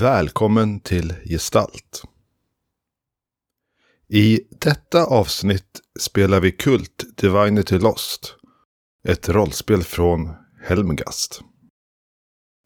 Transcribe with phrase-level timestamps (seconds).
[0.00, 2.02] Välkommen till Gestalt.
[4.08, 8.34] I detta avsnitt spelar vi Kult Divinity Lost.
[9.08, 10.30] Ett rollspel från
[10.62, 11.40] Helmgast.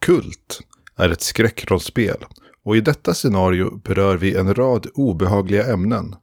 [0.01, 0.61] Kult
[0.97, 2.25] är ett skräckrollspel
[2.65, 6.17] och i detta scenario berör vi en rad obehagliga ämnen.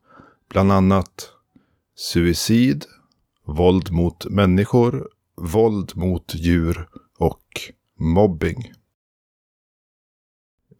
[0.49, 1.29] Bland annat
[1.95, 2.85] suicid,
[3.45, 6.87] våld mot människor, våld mot djur
[7.19, 7.43] och
[7.99, 8.73] mobbing.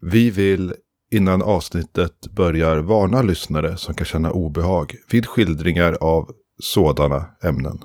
[0.00, 0.74] Vi vill
[1.12, 6.30] innan avsnittet börjar varna lyssnare som kan känna obehag vid skildringar av
[6.62, 7.78] sådana ämnen.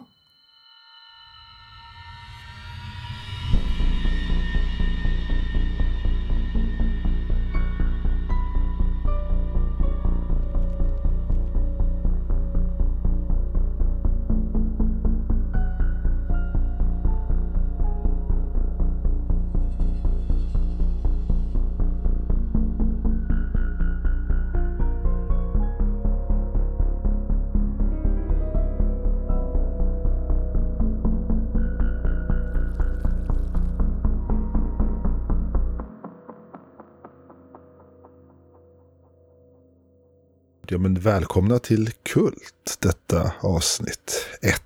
[40.76, 44.62] Ja, men välkomna till Kult, detta avsnitt 1.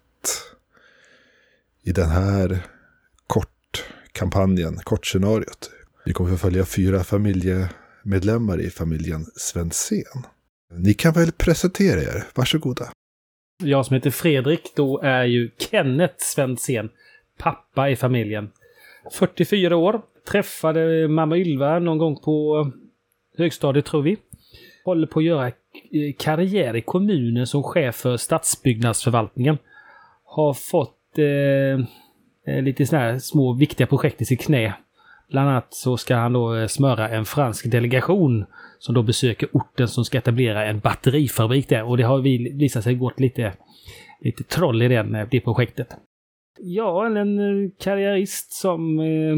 [1.83, 2.59] I den här
[3.27, 5.71] kortkampanjen, kortscenariot.
[6.05, 10.25] Vi kommer att följa fyra familjemedlemmar i familjen Svensén.
[10.73, 12.85] Ni kan väl presentera er, varsågoda.
[13.63, 16.89] Jag som heter Fredrik, då är ju Kenneth Svensén
[17.37, 18.51] pappa i familjen.
[19.13, 20.01] 44 år,
[20.31, 22.71] träffade mamma Ylva någon gång på
[23.37, 24.17] högstadiet tror vi.
[24.85, 25.51] Håller på att göra
[25.91, 29.57] Eh, karriär i kommunen som chef för stadsbyggnadsförvaltningen.
[30.23, 31.85] Har fått eh,
[32.55, 34.73] eh lite sådana här små viktiga projekt i sitt knä.
[35.31, 38.45] Bland annat så ska han då eh, smöra en fransk delegation
[38.79, 41.83] som då besöker orten som ska etablera en batterifabrik där.
[41.83, 42.19] Och det har
[42.57, 43.53] visat sig gått lite,
[44.21, 45.87] lite troll i den, det projektet.
[46.61, 49.35] Ja, en karriärist som eh,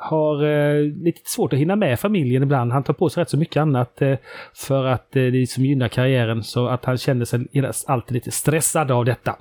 [0.00, 2.72] har eh, lite svårt att hinna med familjen ibland.
[2.72, 4.18] Han tar på sig rätt så mycket annat eh,
[4.54, 6.42] för att eh, det som gynnar karriären.
[6.42, 7.46] Så att han känner sig
[7.86, 9.36] alltid lite stressad av detta.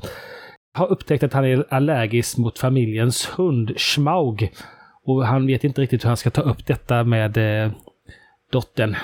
[0.73, 4.51] Har upptäckt att han är allergisk mot familjens hund Schmaug.
[5.05, 7.71] Och han vet inte riktigt hur han ska ta upp detta med eh,
[8.51, 8.95] dottern.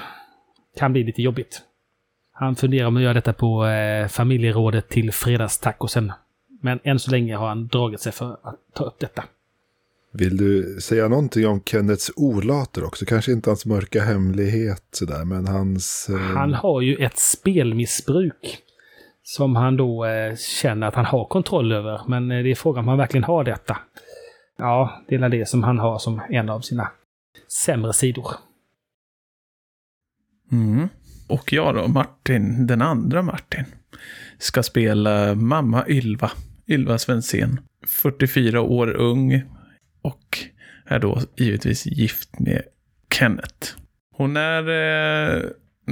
[0.80, 1.62] Kan bli lite jobbigt.
[2.34, 6.12] Han funderar om att göra detta på eh, familjerådet till fredagstacosen.
[6.62, 9.24] Men än så länge har han dragit sig för att ta upp detta.
[10.18, 13.06] Vill du säga någonting om Kennets olater också?
[13.06, 16.10] Kanske inte hans mörka hemlighet sådär, men hans...
[16.10, 16.18] Eh...
[16.18, 18.62] Han har ju ett spelmissbruk.
[19.24, 22.02] Som han då eh, känner att han har kontroll över.
[22.08, 23.78] Men eh, det är frågan om han verkligen har detta.
[24.58, 26.92] Ja, det är det som han har som en av sina
[27.66, 28.28] sämre sidor.
[30.52, 30.88] Mm.
[31.28, 33.64] Och jag då, Martin, den andra Martin,
[34.38, 36.32] ska spela mamma Ylva.
[36.68, 37.60] Ylva Svensén.
[37.88, 39.44] 44 år ung,
[40.06, 40.38] och
[40.86, 42.62] är då givetvis gift med
[43.14, 43.68] Kenneth.
[44.18, 44.70] Hon är,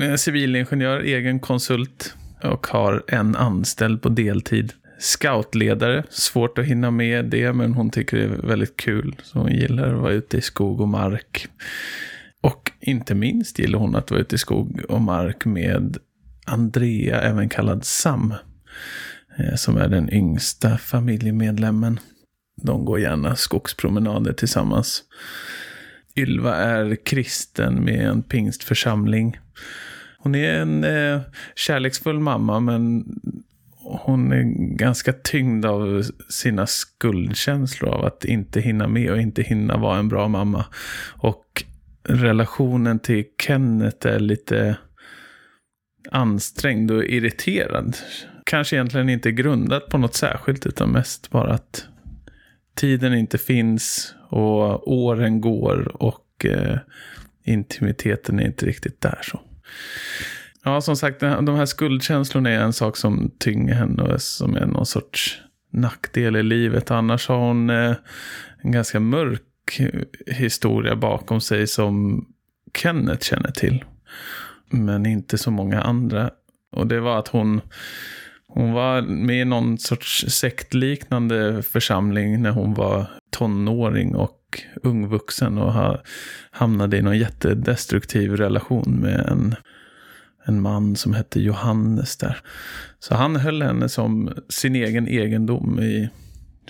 [0.02, 4.74] eh, civilingenjör, egen konsult och har en anställd på deltid.
[5.00, 9.16] Scoutledare, svårt att hinna med det, men hon tycker det är väldigt kul.
[9.24, 11.48] Så hon gillar att vara ute i skog och mark.
[12.42, 15.98] Och inte minst gillar hon att vara ute i skog och mark med
[16.46, 18.34] Andrea, även kallad Sam.
[19.38, 22.00] Eh, som är den yngsta familjemedlemmen.
[22.64, 25.04] De går gärna skogspromenader tillsammans.
[26.16, 29.38] Ylva är kristen med en pingstförsamling.
[30.18, 31.22] Hon är en eh,
[31.56, 33.06] kärleksfull mamma men
[33.84, 34.44] hon är
[34.76, 40.10] ganska tyngd av sina skuldkänslor av att inte hinna med och inte hinna vara en
[40.10, 40.66] bra mamma.
[41.12, 41.64] Och
[42.04, 44.78] relationen till Kenneth är lite
[46.12, 47.98] ansträngd och irriterad.
[48.46, 51.88] Kanske egentligen inte grundat på något särskilt utan mest bara att
[52.76, 56.78] tiden inte finns och åren går och eh,
[57.44, 59.20] intimiteten är inte riktigt där.
[59.24, 59.42] så.
[60.64, 64.66] Ja, som sagt, de här skuldkänslorna är en sak som tynger henne och som är
[64.66, 65.42] någon sorts
[65.72, 66.92] nackdel i livet.
[66.92, 67.96] Annars har hon eh,
[68.64, 69.82] en ganska mörk
[70.28, 72.26] historia bakom sig som
[72.78, 73.84] Kenneth känner till.
[74.70, 76.30] Men inte så många andra.
[76.72, 77.62] Och det var att hon
[78.54, 85.98] hon var med i någon sorts sektliknande församling när hon var tonåring och ungvuxen och
[86.52, 89.56] hamnade i någon jättedestruktiv relation med en,
[90.46, 92.38] en man som hette Johannes där.
[93.00, 96.10] Så han höll henne som sin egen egendom i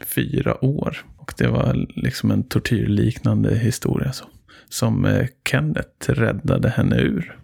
[0.05, 0.97] fyra år.
[1.17, 4.13] Och det var liksom en tortyrliknande historia.
[4.13, 4.25] Så.
[4.69, 7.37] som eh, Kenneth räddade henne ur.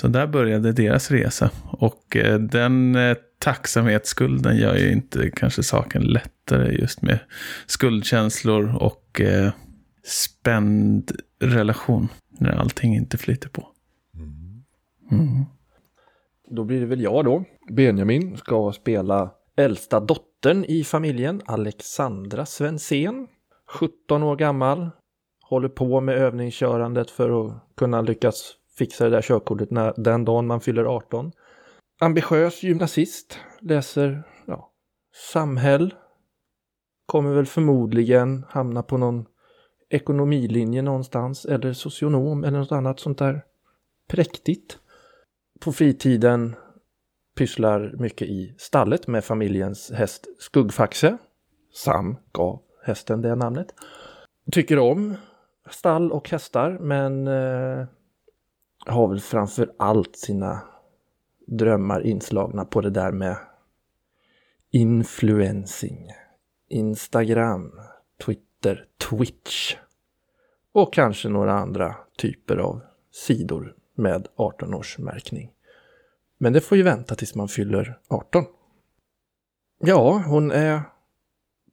[0.00, 1.50] Så där började deras resa.
[1.64, 7.18] Och eh, den eh, tacksamhetsskulden gör ju inte kanske saken lättare just med
[7.66, 9.52] skuldkänslor och eh,
[10.04, 12.08] spänd relation.
[12.38, 13.68] När allting inte flyter på.
[15.10, 15.44] Mm.
[16.50, 17.44] Då blir det väl jag då.
[17.70, 23.26] Benjamin ska spela äldsta dottern i familjen, Alexandra Svensén.
[23.68, 24.90] 17 år gammal.
[25.42, 30.46] Håller på med övningskörandet för att kunna lyckas fixa det där körkortet när, den dagen
[30.46, 31.32] man fyller 18.
[31.98, 34.72] Ambitiös gymnasist, läser ja,
[35.32, 35.94] samhäll.
[37.06, 39.26] Kommer väl förmodligen hamna på någon
[39.90, 43.44] ekonomilinje någonstans eller socionom eller något annat sånt där
[44.08, 44.78] präktigt.
[45.60, 46.56] På fritiden
[47.36, 51.18] pysslar mycket i stallet med familjens häst Skuggfaxe.
[51.74, 53.74] Sam gav hästen det namnet.
[54.52, 55.16] Tycker om
[55.70, 57.86] stall och hästar men eh,
[58.86, 60.62] har väl framför allt sina
[61.46, 63.36] drömmar inslagna på det där med
[64.70, 66.10] influencing,
[66.68, 67.80] Instagram,
[68.24, 69.76] Twitter, Twitch
[70.72, 75.48] och kanske några andra typer av sidor med 18-årsmärkning.
[76.38, 78.44] Men det får ju vänta tills man fyller 18.
[79.78, 80.80] Ja, hon är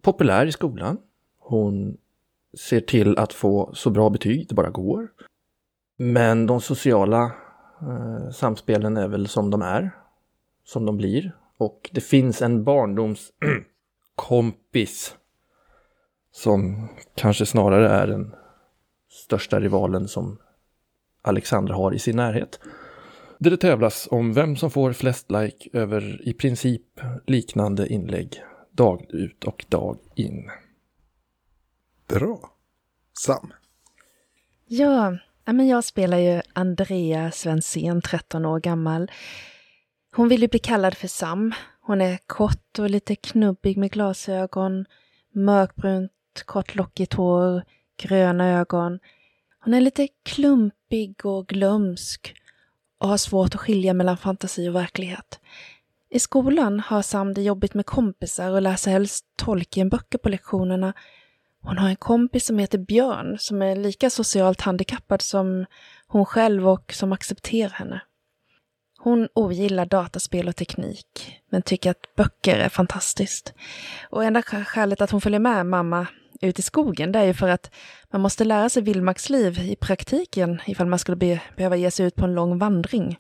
[0.02, 0.98] populär i skolan.
[1.40, 1.98] Hon
[2.54, 5.08] ser till att få så bra betyg det bara går.
[5.98, 7.31] Men de sociala
[8.34, 9.92] samspelen är väl som de är,
[10.64, 11.38] som de blir.
[11.58, 15.16] Och det finns en barndomskompis
[16.32, 18.36] som kanske snarare är den
[19.10, 20.38] största rivalen som
[21.22, 22.60] Alexandra har i sin närhet.
[23.38, 29.06] Där det tävlas om vem som får flest like över i princip liknande inlägg dag
[29.10, 30.50] ut och dag in.
[32.08, 32.40] Bra.
[33.20, 33.54] Sam.
[34.66, 39.12] Ja, men jag spelar ju Andrea Svensén, 13 år gammal.
[40.16, 41.54] Hon vill ju bli kallad för Sam.
[41.81, 44.86] Hon är kort och lite knubbig med glasögon,
[45.34, 46.12] mörkbrunt,
[46.45, 47.63] kort lockigt hår,
[47.98, 49.00] gröna ögon.
[49.60, 52.36] Hon är lite klumpig och glömsk
[52.98, 55.39] och har svårt att skilja mellan fantasi och verklighet.
[56.10, 60.94] I skolan har Sam det jobbigt med kompisar och läser helst Tolkienböcker på lektionerna
[61.63, 65.65] hon har en kompis som heter Björn som är lika socialt handikappad som
[66.07, 68.01] hon själv och som accepterar henne.
[68.98, 73.54] Hon ogillar dataspel och teknik, men tycker att böcker är fantastiskt.
[74.10, 76.07] Och enda skälet att hon följer med mamma
[76.42, 77.71] ut i skogen, det är ju för att
[78.12, 82.15] man måste lära sig vildmarksliv i praktiken ifall man skulle be behöva ge sig ut
[82.15, 83.18] på en lång vandring.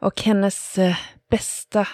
[0.00, 0.96] Och hennes eh,
[1.30, 1.88] bästa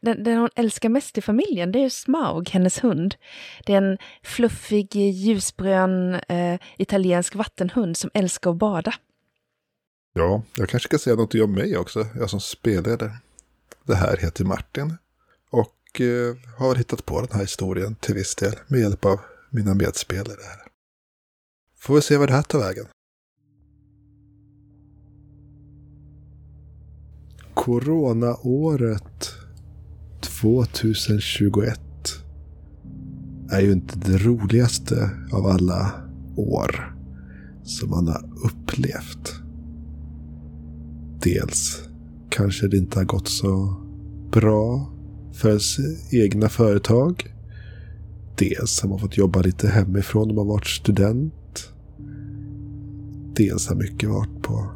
[0.00, 3.14] den, den hon älskar mest i familjen, det är Smaug, hennes hund.
[3.66, 8.94] Det är en fluffig, ljusbrun eh, italiensk vattenhund som älskar att bada.
[10.12, 13.12] Ja, jag kanske ska säga något om mig också, jag som spelledare.
[13.84, 14.96] Det här heter Martin
[15.50, 19.20] och eh, har hittat på den här historien till viss del med hjälp av
[19.50, 20.42] mina medspelare.
[20.42, 20.66] Här.
[21.78, 22.86] Får vi se vad det här tar vägen.
[27.54, 29.39] Coronaåret
[30.40, 31.80] 2021
[33.50, 35.92] är ju inte det roligaste av alla
[36.36, 36.96] år
[37.64, 39.34] som man har upplevt.
[41.22, 41.82] Dels
[42.30, 43.76] kanske det inte har gått så
[44.32, 44.92] bra
[45.32, 45.76] för ens
[46.10, 47.34] egna företag.
[48.38, 51.72] Dels har man fått jobba lite hemifrån om man varit student.
[53.36, 54.70] Dels har mycket varit på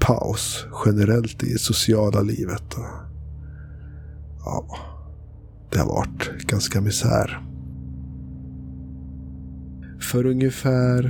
[0.00, 2.76] paus generellt i sociala livet.
[4.44, 4.76] Ja,
[5.70, 7.42] det har varit ganska misär.
[10.00, 11.04] För ungefär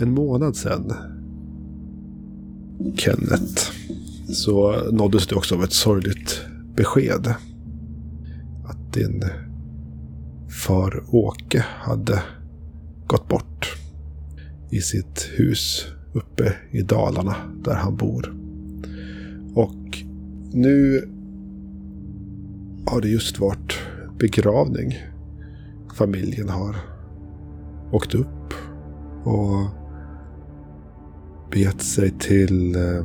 [0.00, 0.92] en månad sedan,
[2.96, 3.72] Kenneth,
[4.28, 6.40] så nåddes du också av ett sorgligt
[6.76, 7.34] besked.
[8.64, 9.24] Att din
[10.66, 12.22] far Åke hade
[13.06, 13.76] gått bort
[14.70, 18.34] i sitt hus uppe i Dalarna där han bor.
[19.54, 20.04] Och
[20.52, 21.08] nu
[22.86, 23.78] har det just varit
[24.18, 24.98] begravning.
[25.94, 26.76] Familjen har
[27.92, 28.54] åkt upp
[29.24, 29.66] och
[31.50, 33.04] begett sig till eh,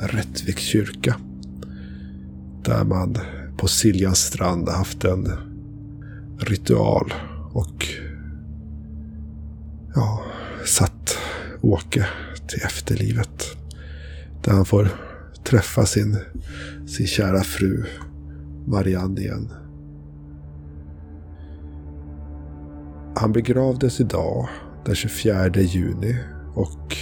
[0.00, 1.16] Rättviks kyrka.
[2.64, 3.18] Där man
[3.56, 5.28] på Siljans strand haft en
[6.38, 7.14] ritual
[7.52, 7.86] och
[9.94, 10.22] ja,
[10.66, 11.18] satt
[11.60, 12.06] Åke
[12.48, 13.56] till efterlivet.
[14.44, 14.88] Där han får
[15.44, 16.18] träffa sin,
[16.86, 17.84] sin kära fru
[18.64, 19.48] Marianne igen.
[23.16, 24.48] Han begravdes idag
[24.84, 26.16] den 24 juni
[26.54, 26.96] och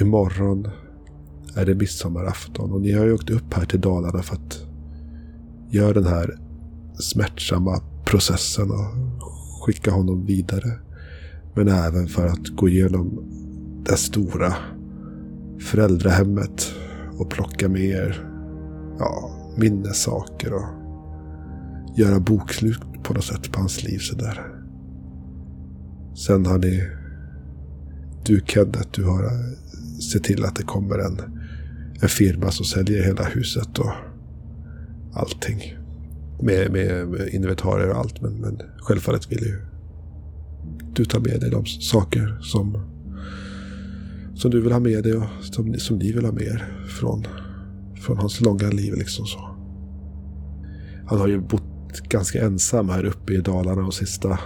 [0.00, 0.68] imorgon
[1.56, 4.66] är det midsommarafton och ni har ju åkt upp här till Dalarna för att
[5.70, 6.38] göra den här
[6.94, 10.78] smärtsamma processen och skicka honom vidare.
[11.54, 13.24] Men även för att gå igenom
[13.84, 14.54] det stora
[15.60, 16.74] föräldrahemmet
[17.18, 18.30] och plocka med er
[18.98, 20.68] ja, minnessaker och
[21.96, 24.54] göra bokslut på något sätt på hans liv sådär.
[26.14, 26.88] Sen har ni,
[28.24, 29.30] du Kenneth, du har
[30.12, 31.20] sett till att det kommer en,
[32.02, 33.92] en firma som säljer hela huset och
[35.14, 35.78] allting.
[36.42, 38.22] Med, med, med inventarier och allt.
[38.22, 39.60] Men, men självfallet vill ju
[40.92, 42.78] du ta med dig de saker som,
[44.34, 47.26] som du vill ha med dig och som, som ni vill ha med er från,
[48.04, 48.94] från hans långa liv.
[48.94, 49.38] Liksom så.
[51.06, 54.38] Han har ju bott ganska ensam här uppe i Dalarna de sista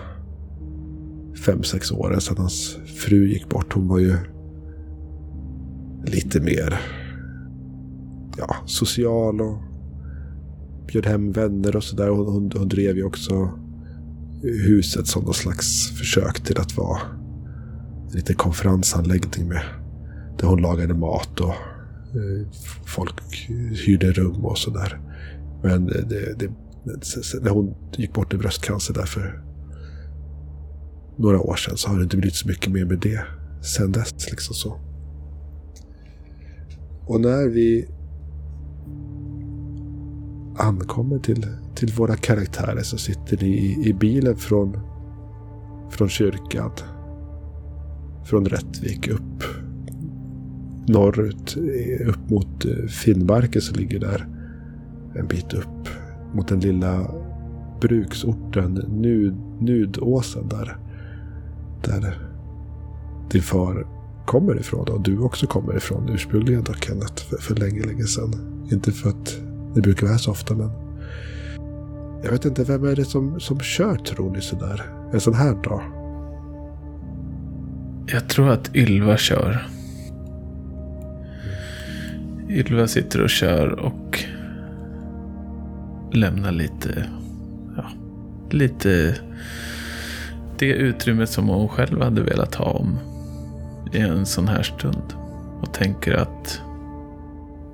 [1.47, 3.73] fem, sex åren sedan hans fru gick bort.
[3.73, 4.17] Hon var ju
[6.05, 6.81] lite mer
[8.37, 9.59] ja, social och
[10.87, 12.09] bjöd hem vänner och sådär.
[12.09, 13.51] Hon, hon, hon drev ju också
[14.43, 16.99] huset som någon slags försök till att vara
[18.11, 19.63] en liten konferensanläggning med
[20.39, 21.55] där hon lagade mat och
[22.15, 22.49] Eh,
[22.85, 23.21] folk
[23.87, 25.01] hyrde rum och sådär.
[25.63, 26.51] Men det, det,
[27.43, 29.43] när hon gick bort i bröstcancer där för
[31.17, 33.25] några år sedan så har det inte blivit så mycket mer med det
[33.63, 34.31] sen dess.
[34.31, 34.81] Liksom så.
[37.07, 37.89] Och när vi
[40.57, 44.81] ankommer till, till våra karaktärer så sitter ni i, i bilen från,
[45.91, 46.71] från kyrkan.
[48.25, 49.68] Från Rättvik upp
[50.89, 51.57] norrut
[52.07, 54.27] upp mot eh, Finnmarken som ligger där
[55.15, 55.89] en bit upp
[56.33, 57.11] mot den lilla
[57.81, 60.77] bruksorten Nud, Nudåsen där.
[61.85, 62.19] Där
[63.31, 63.87] din far
[64.27, 68.33] kommer ifrån och du också kommer ifrån ursprungligen då Kenneth för, för länge, länge sedan.
[68.73, 69.41] Inte för att
[69.75, 70.71] det brukar vara så ofta men
[72.23, 74.83] jag vet inte, vem är det som, som kör tror ni sådär?
[75.13, 75.83] En sån här dag?
[78.07, 79.67] Jag tror att Ylva kör.
[82.51, 84.25] Ylva sitter och kör och
[86.13, 87.07] lämnar lite,
[87.77, 87.85] ja,
[88.51, 89.15] lite
[90.59, 92.99] det utrymmet som hon själv hade velat ha om
[93.93, 95.15] i en sån här stund.
[95.61, 96.63] Och tänker att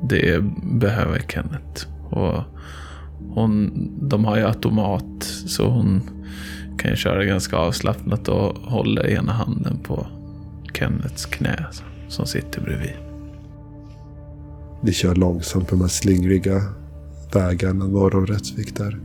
[0.02, 1.86] det behöver Kenneth.
[2.10, 2.42] Och
[3.34, 3.72] hon,
[4.08, 6.02] de har ju automat så hon
[6.78, 10.06] kan ju köra ganska avslappnat och hålla ena handen på
[10.74, 11.66] Kennets knä
[12.08, 13.03] som sitter bredvid.
[14.84, 16.62] Ni kör långsamt på de här slingriga
[17.34, 19.00] vägarna norr om Rättvik där.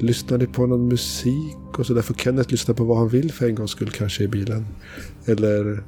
[0.00, 2.02] Lyssnar ni på någon musik och sådär?
[2.02, 4.66] får Kenneth lyssna på vad han vill för en gångs skull kanske i bilen.
[5.26, 5.84] Eller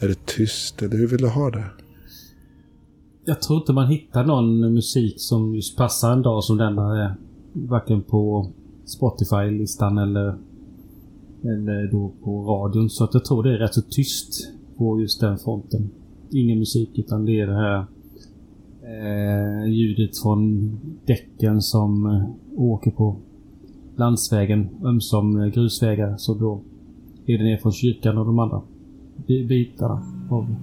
[0.00, 1.64] är det tyst eller hur vill du ha det?
[3.24, 7.04] Jag tror inte man hittar någon musik som just passar en dag som denna.
[7.04, 7.14] är.
[7.52, 8.52] varken på
[8.84, 10.38] Spotify-listan eller,
[11.42, 12.90] eller då på radion.
[12.90, 15.90] Så att jag tror det är rätt så tyst på just den fronten.
[16.30, 17.86] Ingen musik utan det är det här
[18.84, 20.70] eh, ljudet från
[21.06, 23.16] däcken som eh, åker på
[23.96, 24.68] landsvägen.
[24.84, 26.16] Ömsom grusvägar.
[26.16, 26.62] Så då
[27.26, 28.62] är det ner från kyrkan och de andra
[29.26, 30.02] bitarna.
[30.30, 30.56] Av.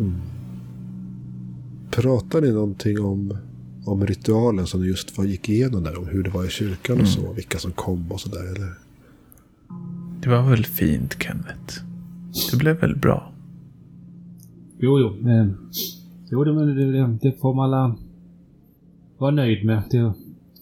[0.00, 0.14] Mm.
[1.90, 3.38] Pratar ni någonting om,
[3.86, 5.98] om ritualen som du just var, gick igenom där?
[5.98, 7.20] Om hur det var i kyrkan och så?
[7.20, 7.34] Mm.
[7.34, 8.74] Vilka som kom och sådär eller?
[10.22, 11.84] Det var väl fint Kenneth?
[12.50, 13.32] Det blev väl bra?
[14.78, 15.30] Jo, jo.
[15.30, 15.46] Eh,
[16.34, 17.96] jo, det, det, det får man alla
[19.18, 19.82] vara nöjd med.
[19.90, 20.12] Det,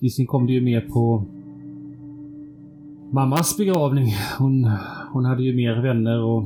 [0.01, 1.25] visserligen kom det ju mer på
[3.11, 4.07] mammas begravning.
[4.39, 4.71] Hon,
[5.13, 6.43] hon hade ju mer vänner och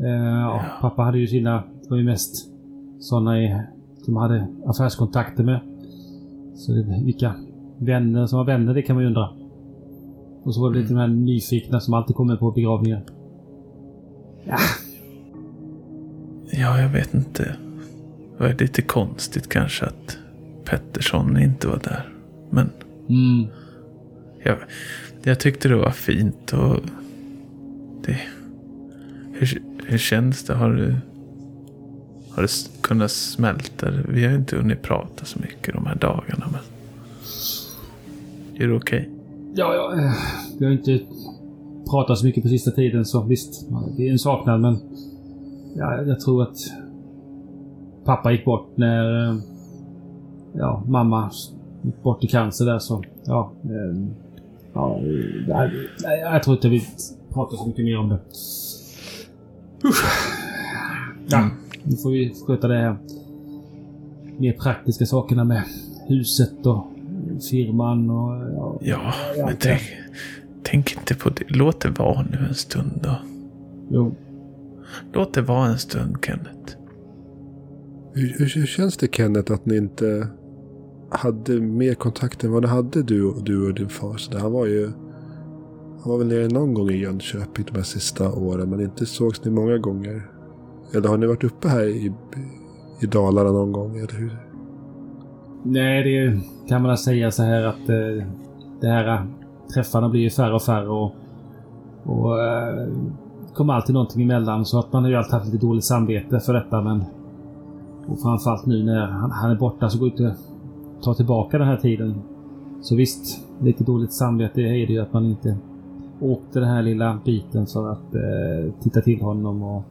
[0.00, 2.50] eh, ja, pappa hade ju sina, det var ju mest
[3.00, 3.64] sådana
[4.02, 5.60] som hade affärskontakter med.
[6.54, 7.34] Så det, vilka
[7.78, 9.28] vänner som var vänner, det kan man ju undra.
[10.42, 13.02] Och så var det lite de här nyfikna som alltid kommer på begravningar.
[14.44, 14.56] Ja.
[16.50, 17.56] Ja, jag vet inte.
[18.36, 20.18] Det var lite konstigt kanske att
[20.64, 22.08] Pettersson inte var där.
[22.50, 22.70] Men...
[23.08, 23.46] Mm.
[24.42, 24.58] Jag,
[25.22, 26.80] jag tyckte det var fint och...
[28.06, 28.18] Det...
[29.32, 30.54] Hur, hur känns det?
[30.54, 30.96] Har du
[32.34, 32.48] har det
[32.80, 33.90] kunnat smälta?
[34.08, 36.46] Vi har inte hunnit prata så mycket de här dagarna.
[36.52, 36.60] Men...
[38.62, 39.00] Är det okej?
[39.00, 39.12] Okay?
[39.54, 40.02] Ja, ja.
[40.02, 40.12] Eh,
[40.58, 41.00] vi har inte
[41.90, 43.66] pratat så mycket på sista tiden så visst.
[43.96, 44.78] Det är en saknad men...
[45.76, 46.56] Ja, jag tror att...
[48.04, 49.28] Pappa gick bort när...
[49.30, 49.36] Eh,
[50.52, 51.30] ja, mamma
[51.82, 53.02] gick bort i cancer där så...
[53.24, 53.52] Ja.
[53.64, 54.06] Eh,
[54.76, 55.00] Ja,
[55.48, 56.86] nej, jag tror inte vi
[57.32, 58.18] pratar så mycket mer om det.
[61.26, 61.50] Ja,
[61.82, 62.96] nu får vi sköta det här
[64.38, 65.62] mer praktiska sakerna med
[66.08, 66.86] huset och
[67.50, 68.34] firman och...
[68.52, 69.82] Ja, Ja, ja, men tänk,
[70.62, 71.44] tänk inte på det.
[71.48, 73.14] Låt det vara nu en stund då.
[73.90, 74.14] Jo.
[75.12, 76.76] Låt det vara en stund, Kenneth.
[78.14, 80.28] Hur, hur, hur känns det Kenneth att ni inte
[81.10, 84.16] hade mer kontakt än vad ni hade du, och- du och din far?
[84.16, 84.90] Så där, han var ju...
[86.02, 88.70] Han var väl nere någon gång i Jönköping de här sista åren.
[88.70, 90.22] Men inte sågs ni många gånger.
[90.94, 92.12] Eller har ni varit uppe här i,
[93.00, 93.96] i Dalarna någon gång?
[93.96, 94.36] Eller hur?
[95.62, 98.26] Nej, det kan man säga så här att eh,
[98.80, 99.22] det här eh,
[99.74, 101.14] träffarna blir ju färre och färre och,
[102.04, 102.88] och eh,
[103.54, 106.52] kommer alltid någonting emellan så att man har ju alltid haft lite dåligt samvete för
[106.54, 107.04] detta men
[108.06, 111.66] och framförallt nu när han, är borta så går det inte att ta tillbaka den
[111.66, 112.14] här tiden.
[112.82, 115.56] Så visst, lite dåligt samvete är det ju att man inte
[116.20, 119.82] åkte den här lilla biten för att eh, titta till honom och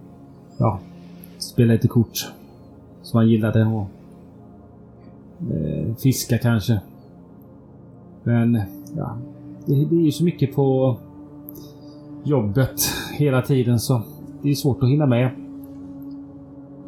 [0.58, 0.80] ja,
[1.38, 2.32] spela lite kort
[3.02, 3.88] som han gillade och
[5.52, 6.82] eh, fiska kanske.
[8.24, 8.62] Men
[8.98, 9.18] ja,
[9.66, 10.98] det, det är ju så mycket på
[12.24, 12.82] jobbet
[13.18, 14.02] hela tiden så
[14.42, 15.43] det är svårt att hinna med.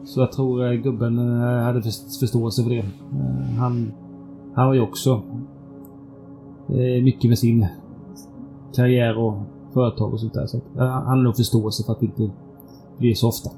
[0.06, 2.78] Så jag tror eh, gubben eh, hade först- förståelse för det.
[2.78, 2.86] Eh,
[3.60, 3.92] Han,
[4.56, 5.22] han var ju också
[7.04, 7.68] mycket med sin
[8.76, 9.34] karriär och
[9.74, 10.46] företag och sånt där.
[10.48, 12.30] Så han har nog förståelse för att det inte
[12.98, 13.50] blir så ofta.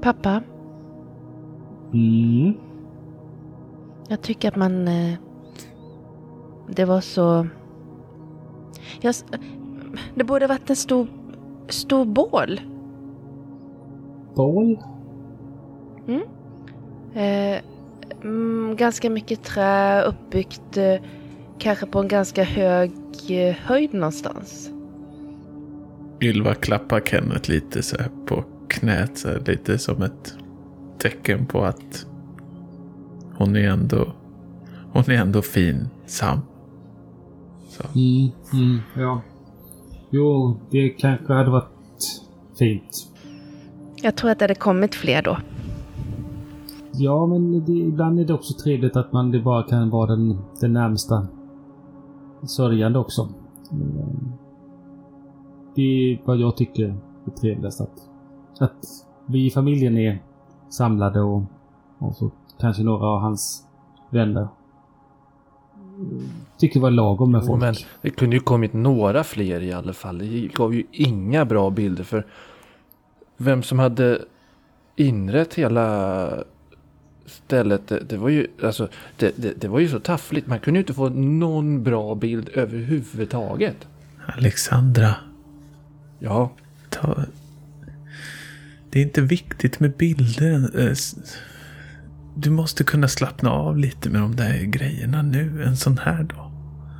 [0.00, 0.42] Pappa,
[1.92, 2.54] Mm.
[4.08, 4.84] jag tycker att man...
[6.76, 7.46] Det var så...
[9.00, 9.14] Jag,
[10.14, 11.06] det borde varit en stor,
[11.68, 12.60] stor bål.
[14.34, 14.78] Bål?
[17.14, 17.62] Eh,
[18.22, 20.94] mm, ganska mycket trä uppbyggt eh,
[21.58, 22.92] kanske på en ganska hög
[23.28, 24.70] eh, höjd någonstans.
[26.20, 29.18] Ylva klappar Kenneth lite så här på knät.
[29.18, 30.34] Så här, lite som ett
[30.98, 32.06] tecken på att
[33.34, 34.12] hon är ändå,
[34.92, 36.38] hon är ändå fin, Sam.
[37.68, 37.82] Så.
[37.94, 39.22] Mm, mm, ja.
[40.10, 41.68] Jo, det kanske hade varit
[42.58, 43.11] fint.
[44.04, 45.36] Jag tror att det hade kommit fler då.
[46.92, 50.38] Ja, men det, ibland är det också trevligt att man det bara kan vara den,
[50.60, 51.26] den närmsta
[52.42, 53.28] sörjande också.
[53.72, 54.32] Mm.
[55.74, 56.94] Det är vad jag tycker
[57.26, 57.80] är trevligast.
[57.80, 58.08] Att,
[58.58, 58.86] att
[59.26, 60.22] vi i familjen är
[60.68, 61.42] samlade och,
[61.98, 63.66] och så kanske några av hans
[64.10, 64.48] vänner.
[66.58, 67.60] Tycker det var lagom med folk.
[67.60, 70.18] men det kunde ju kommit några fler i alla fall.
[70.18, 72.26] Det gav ju inga bra bilder för
[73.42, 74.24] vem som hade
[74.96, 76.44] inrett hela
[77.26, 77.88] stället.
[77.88, 80.46] Det, det var ju alltså, det, det, det var ju så taffligt.
[80.46, 83.76] Man kunde ju inte få någon bra bild överhuvudtaget.
[84.26, 85.14] Alexandra,
[86.18, 86.50] Ja,
[86.90, 87.16] ta...
[88.90, 90.80] Det är inte viktigt med bilder.
[90.88, 90.94] eh,
[92.36, 96.50] Du måste kunna slappna av lite med de där grejerna nu en sån här dag.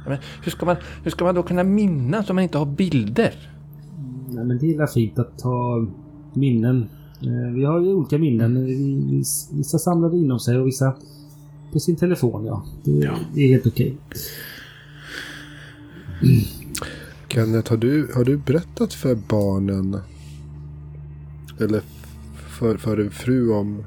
[0.09, 3.35] men hur ska man, hur ska man då kunna minnas om man inte har bilder?
[4.29, 5.87] Nej, men det är väl fint att ha
[6.35, 6.89] minnen.
[7.23, 8.65] Eh, Vi har ju olika minnen.
[8.65, 10.95] Vi- vis- Vissa samlar inom sig och vissa
[11.73, 12.45] på sin telefon.
[12.47, 12.65] Ja.
[12.85, 13.13] Det, Ja.
[13.35, 13.97] det är helt okej.
[17.29, 19.97] Kenneth, har du, har du berättat för barnen
[21.61, 21.81] eller
[22.35, 23.85] för, för din fru om,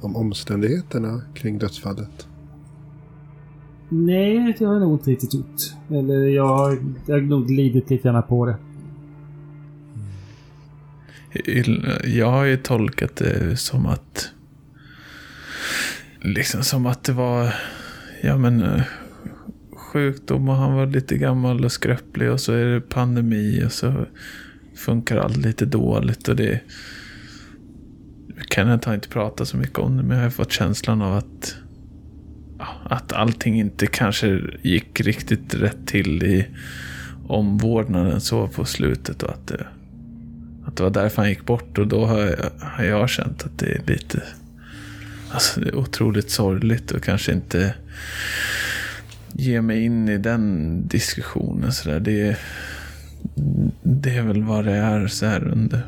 [0.00, 2.26] om omständigheterna kring dödsfallet?
[3.88, 5.72] Nej, det har jag nog inte riktigt gjort.
[5.88, 8.56] Eller jag jag har nog lidit lite grann på det.
[12.04, 14.30] Jag har ju tolkat det som att...
[16.20, 17.54] Liksom som att det var...
[18.22, 18.62] Ja men...
[18.62, 18.82] Eh,
[19.94, 24.06] sjukdom och han var lite gammal och skröplig och så är det pandemi och så
[24.76, 26.60] funkar allt lite dåligt och det...
[28.50, 31.56] Kenneth har inte pratat så mycket om det men jag har fått känslan av att...
[32.84, 36.46] Att allting inte kanske gick riktigt rätt till i
[37.26, 39.66] omvårdnaden så på slutet och att det...
[40.76, 43.66] Det var därför han gick bort och då har jag, har jag känt att det
[43.66, 44.22] är lite...
[45.30, 47.74] Alltså det är otroligt sorgligt och kanske inte
[49.32, 52.00] ge mig in i den diskussionen sådär.
[52.00, 52.38] Det, är-
[53.82, 55.80] det är väl vad det är så här under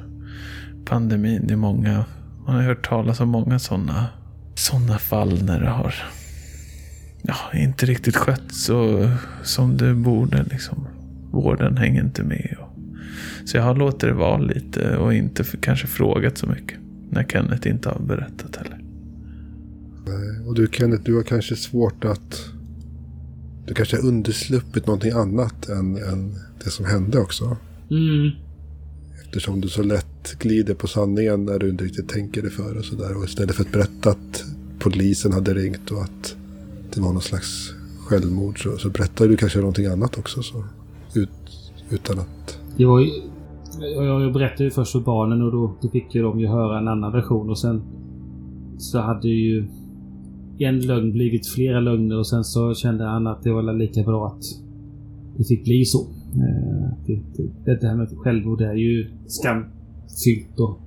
[0.85, 1.47] pandemin.
[1.47, 2.05] Det är många,
[2.47, 4.07] man har hört talas om många sådana
[4.55, 5.95] såna fall när det har
[7.23, 9.11] ja, inte riktigt skötts så,
[9.43, 10.43] som det borde.
[10.43, 10.87] Liksom.
[11.31, 12.57] Vården hänger inte med.
[13.45, 16.79] Så jag har låtit det vara lite och inte för, kanske frågat så mycket.
[17.11, 18.81] När Kenneth inte har berättat heller.
[20.47, 22.49] Och du Kenneth, du har kanske svårt att
[23.67, 27.57] du kanske har undersluppit någonting annat än, än det som hände också.
[27.91, 28.31] Mm.
[29.25, 32.85] Eftersom du så lätt glider på sanningen när du inte riktigt tänker dig för och
[32.85, 33.17] sådär.
[33.17, 34.45] Och istället för att berätta att
[34.79, 36.37] polisen hade ringt och att
[36.95, 37.73] det var någon slags
[38.07, 40.43] självmord så, så berättar du kanske någonting annat också.
[40.43, 40.65] Så,
[41.15, 41.31] ut,
[41.91, 42.56] utan att...
[42.77, 43.11] Det var ju,
[43.81, 46.79] jag, jag berättade ju först för barnen och då, då fick ju de ju höra
[46.79, 47.83] en annan version och sen
[48.79, 49.67] så hade ju
[50.59, 54.27] en lögn blivit flera lögner och sen så kände han att det var lika bra
[54.27, 54.43] att
[55.37, 56.01] det fick bli så.
[56.35, 57.21] Eh, det,
[57.65, 60.81] det, det här med självmord är ju skamfyllt och...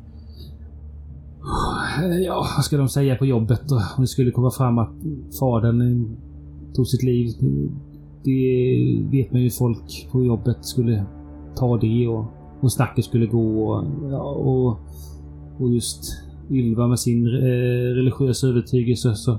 [2.03, 3.75] Eh, ja, vad ska de säga på jobbet då?
[3.75, 4.93] Om det skulle komma fram att
[5.39, 6.07] fadern eh,
[6.73, 7.27] tog sitt liv.
[8.23, 11.05] Det vet man ju folk på jobbet skulle
[11.59, 12.25] ta det och,
[12.59, 14.79] och snacket skulle gå och, ja, och,
[15.57, 16.03] och just
[16.51, 19.37] Ylva med sin eh, religiösa övertygelse så,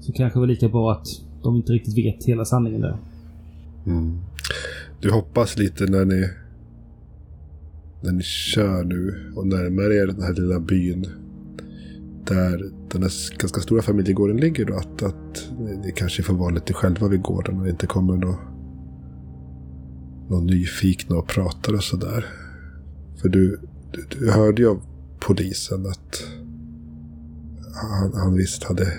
[0.00, 1.06] så kanske det var lika bra att
[1.42, 2.96] de inte riktigt vet hela sanningen där.
[3.86, 4.18] Mm.
[5.00, 6.28] Du hoppas lite när ni
[8.02, 11.06] när ni kör nu och närmar er den här lilla byn
[12.24, 15.50] där den här ganska stora familjegården ligger då att, att
[15.84, 18.36] ni kanske får vara lite själva vid gården och inte kommer någon,
[20.28, 22.26] någon nyfikna och pratar och sådär.
[23.22, 23.60] För du,
[23.92, 24.82] du, du hörde ju av
[25.20, 26.24] polisen att
[27.74, 28.92] han, han visst hade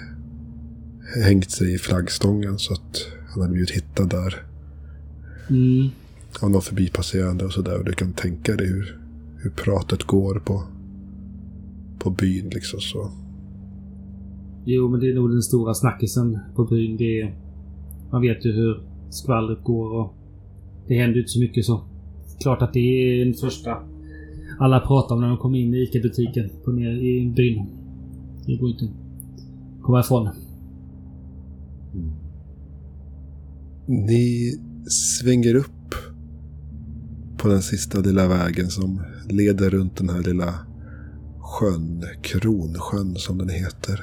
[1.25, 4.45] hängt sig i flaggstången så att han hade blivit hittad där
[5.49, 5.89] Mm.
[6.41, 7.77] av någon förbipasserande och sådär.
[7.79, 8.99] Och du kan tänka dig hur,
[9.37, 10.63] hur pratet går på,
[11.99, 13.11] på byn liksom så.
[14.65, 16.97] Jo, men det är nog den stora snackisen på byn.
[16.97, 17.35] Det är,
[18.11, 20.13] man vet ju hur skvallret går och
[20.87, 21.83] det händer ju inte så mycket så.
[22.41, 23.77] Klart att det är den första
[24.59, 27.67] alla pratar om när de kommer in i ICA-butiken på ner i byn.
[28.45, 28.91] Det går inte att
[29.83, 30.29] komma ifrån.
[31.93, 32.11] Mm.
[33.85, 34.53] Ni
[34.87, 35.95] svänger upp
[37.37, 40.53] på den sista lilla vägen som leder runt den här lilla
[41.39, 44.01] sjön, Kronsjön som den heter.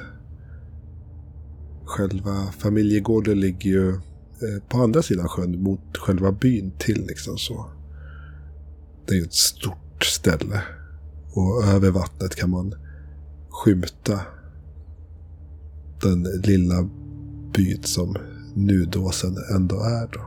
[1.83, 3.93] Själva familjegården ligger ju
[4.41, 7.65] Eh, på andra sidan sjön mot själva byn till liksom så.
[9.07, 10.61] Det är ju ett stort ställe.
[11.33, 12.73] Och över vattnet kan man
[13.49, 14.19] skymta
[16.01, 16.89] den lilla
[17.53, 18.15] byn som
[18.55, 20.21] Nudåsen ändå är då.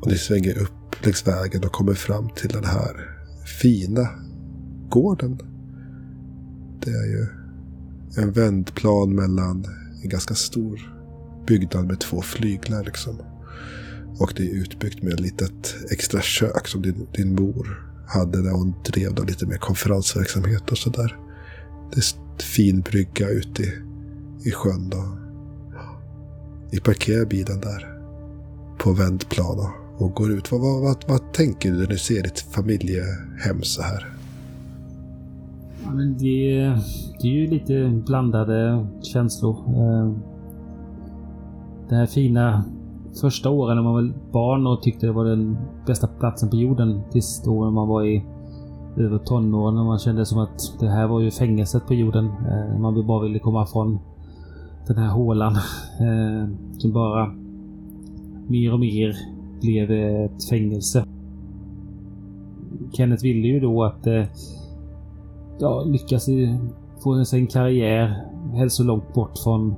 [0.00, 3.20] Och ni svänger upp längs vägen och kommer fram till den här
[3.62, 4.08] fina
[4.88, 5.38] gården.
[6.80, 7.26] Det är ju
[8.16, 9.64] en vändplan mellan
[10.02, 10.99] en ganska stor
[11.46, 13.16] byggnad med två flyglar liksom.
[14.18, 18.50] Och det är utbyggt med ett litet extra kök som din, din mor hade när
[18.50, 21.16] hon drev då lite mer konferensverksamhet och sådär.
[21.90, 23.72] Det är en fin brygga ute i,
[24.44, 25.16] i sjön då.
[26.72, 28.00] Ni parkerar bilen där
[28.78, 30.52] på vändplan och- och går ut.
[30.52, 34.08] Vad, vad, vad, vad tänker du när du ser ditt familjehem så här?
[35.84, 36.54] Ja, men det,
[37.20, 39.56] det är ju lite blandade känslor.
[39.68, 40.12] Eh,
[41.90, 42.64] det här fina
[43.20, 47.02] första åren när man var barn och tyckte det var den bästa platsen på jorden.
[47.12, 48.24] Tills då när man var i
[48.96, 52.24] över tonåren och man kände som att det här var ju fängelset på jorden.
[52.26, 53.98] Eh, man bara ville komma från
[54.86, 55.52] den här hålan.
[56.00, 56.48] Eh,
[56.78, 57.34] som bara
[58.46, 59.16] mer och mer
[59.60, 61.04] blev ett fängelse.
[62.92, 64.24] Kenneth ville ju då att eh,
[65.58, 66.28] ja, lyckas
[67.02, 69.74] få sig en karriär helst så långt bort från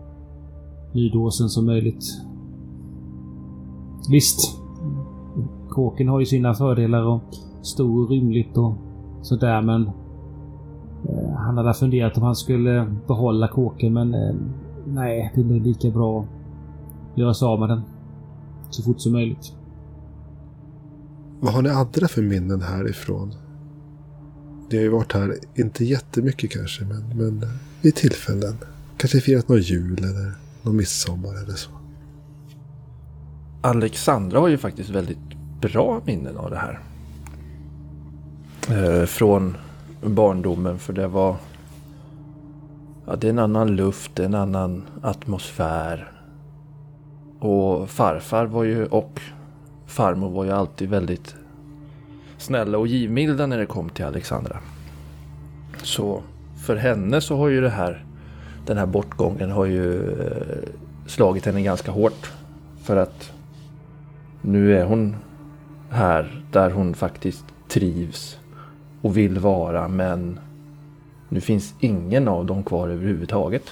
[0.92, 2.04] Nydåsen som möjligt.
[4.10, 4.60] Visst,
[5.68, 7.22] kåken har ju sina fördelar och
[7.62, 8.74] stor och rymligt och
[9.22, 9.82] sådär men
[11.08, 14.34] eh, han hade funderat om han skulle behålla kåken men eh,
[14.86, 17.82] nej, det är lika bra att göra sig av med den
[18.70, 19.52] så fort som möjligt.
[21.40, 23.34] Vad har ni andra för minnen härifrån?
[24.70, 27.48] Ni har ju varit här, inte jättemycket kanske, men, men
[27.82, 28.56] vid tillfällen.
[28.96, 31.70] Kanske firat någon jul eller någon midsommar eller så.
[33.60, 35.18] Alexandra har ju faktiskt väldigt
[35.60, 36.80] bra minnen av det här.
[38.68, 39.56] Eh, från
[40.00, 41.36] barndomen för det var...
[43.06, 46.12] Ja, det är en annan luft, en annan atmosfär.
[47.38, 49.20] Och farfar var ju och
[49.86, 51.34] farmor var ju alltid väldigt
[52.38, 54.58] snälla och givmilda när det kom till Alexandra.
[55.82, 56.22] Så
[56.66, 58.04] för henne så har ju det här,
[58.66, 60.68] den här bortgången har ju eh,
[61.06, 62.32] slagit henne ganska hårt.
[62.82, 63.32] För att
[64.42, 65.16] nu är hon
[65.90, 68.38] här där hon faktiskt trivs
[69.02, 70.40] och vill vara men
[71.28, 73.62] nu finns ingen av dem kvar överhuvudtaget.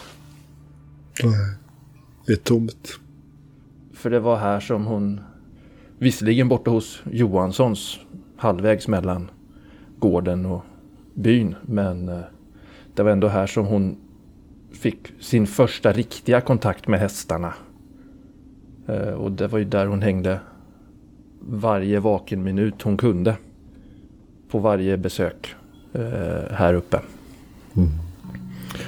[1.23, 1.57] Nej,
[2.27, 2.99] det är tomt.
[3.93, 5.21] För det var här som hon,
[5.99, 7.99] visserligen borta hos Johanssons,
[8.37, 9.31] halvvägs mellan
[9.99, 10.65] gården och
[11.15, 12.21] byn, men eh,
[12.95, 13.97] det var ändå här som hon
[14.73, 17.55] fick sin första riktiga kontakt med hästarna.
[18.87, 20.41] Eh, och det var ju där hon hängde
[21.41, 23.37] varje vaken minut hon kunde.
[24.51, 25.55] På varje besök
[25.93, 27.01] eh, här uppe.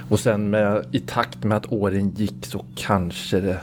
[0.09, 3.61] Och sen med, i takt med att åren gick så kanske det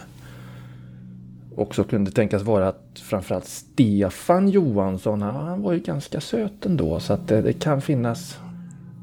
[1.56, 7.00] också kunde tänkas vara att framförallt Stefan Johansson, han var ju ganska söt ändå.
[7.00, 8.40] Så att det, det kan finnas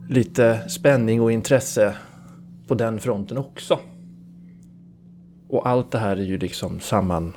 [0.08, 1.94] lite spänning och intresse
[2.66, 3.78] på den fronten också.
[5.48, 7.32] Och allt det här är ju liksom samman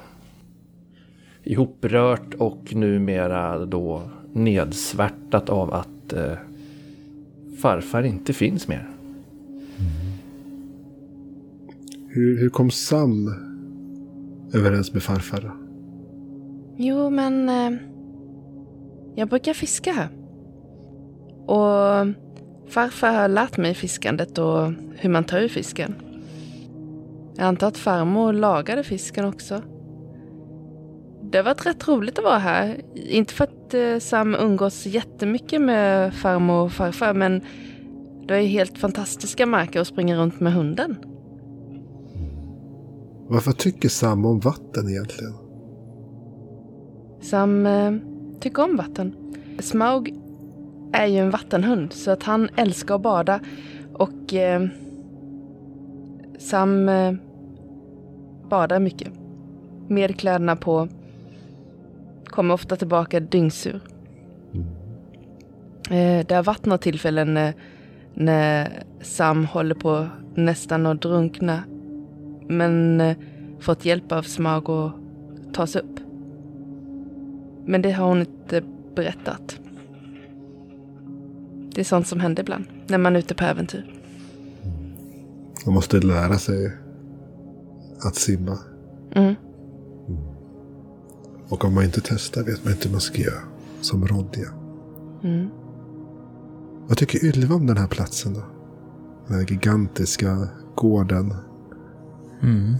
[1.44, 4.02] ihoprört och numera då
[4.34, 6.34] nedsvärtat av att eh,
[7.62, 8.89] farfar inte finns mer.
[12.08, 13.34] Hur, hur kom Sam
[14.54, 15.52] överens med farfar?
[16.78, 17.80] Jo, men eh,
[19.15, 20.10] jag brukar fiska här.
[21.46, 22.08] Och
[22.69, 25.95] farfar har lärt mig fiskandet och hur man tar ur fisken.
[27.36, 29.62] Jag antar att farmor lagade fisken också.
[31.32, 32.82] Det har varit rätt roligt att vara här.
[32.95, 37.41] Inte för att eh, Sam umgås jättemycket med farmor och farfar, men
[38.27, 40.95] det är helt fantastiska marker att springa runt med hunden.
[43.27, 45.34] Varför tycker Sam om vatten egentligen?
[47.21, 47.93] Sam eh,
[48.39, 49.15] tycker om vatten.
[49.60, 50.18] Smaug
[50.93, 53.39] är ju en vattenhund så att han älskar att bada
[53.93, 54.67] och eh,
[56.39, 57.13] Sam eh,
[58.49, 59.12] badar mycket.
[59.88, 60.88] Med kläderna på.
[62.25, 63.82] Kommer ofta tillbaka dyngsur.
[65.89, 67.54] Eh, det har varit några tillfällen när,
[68.13, 71.63] när Sam håller på nästan att drunkna.
[72.47, 73.17] Men eh,
[73.60, 74.93] fått hjälp av Smaug att
[75.54, 75.99] ta sig upp.
[77.65, 78.63] Men det har hon inte
[78.95, 79.60] berättat.
[81.73, 83.95] Det är sånt som händer ibland när man är ute på äventyr.
[85.65, 86.71] Man måste lära sig
[88.01, 88.58] att simma.
[89.15, 89.36] Mm.
[91.49, 93.41] Och om man inte testar vet man inte hur man ska göra.
[93.82, 94.49] Som Rodja.
[95.23, 95.49] Mm.
[96.88, 98.43] Vad tycker Ylva om den här platsen då?
[99.27, 101.34] Den här gigantiska gården.
[102.41, 102.75] Mm.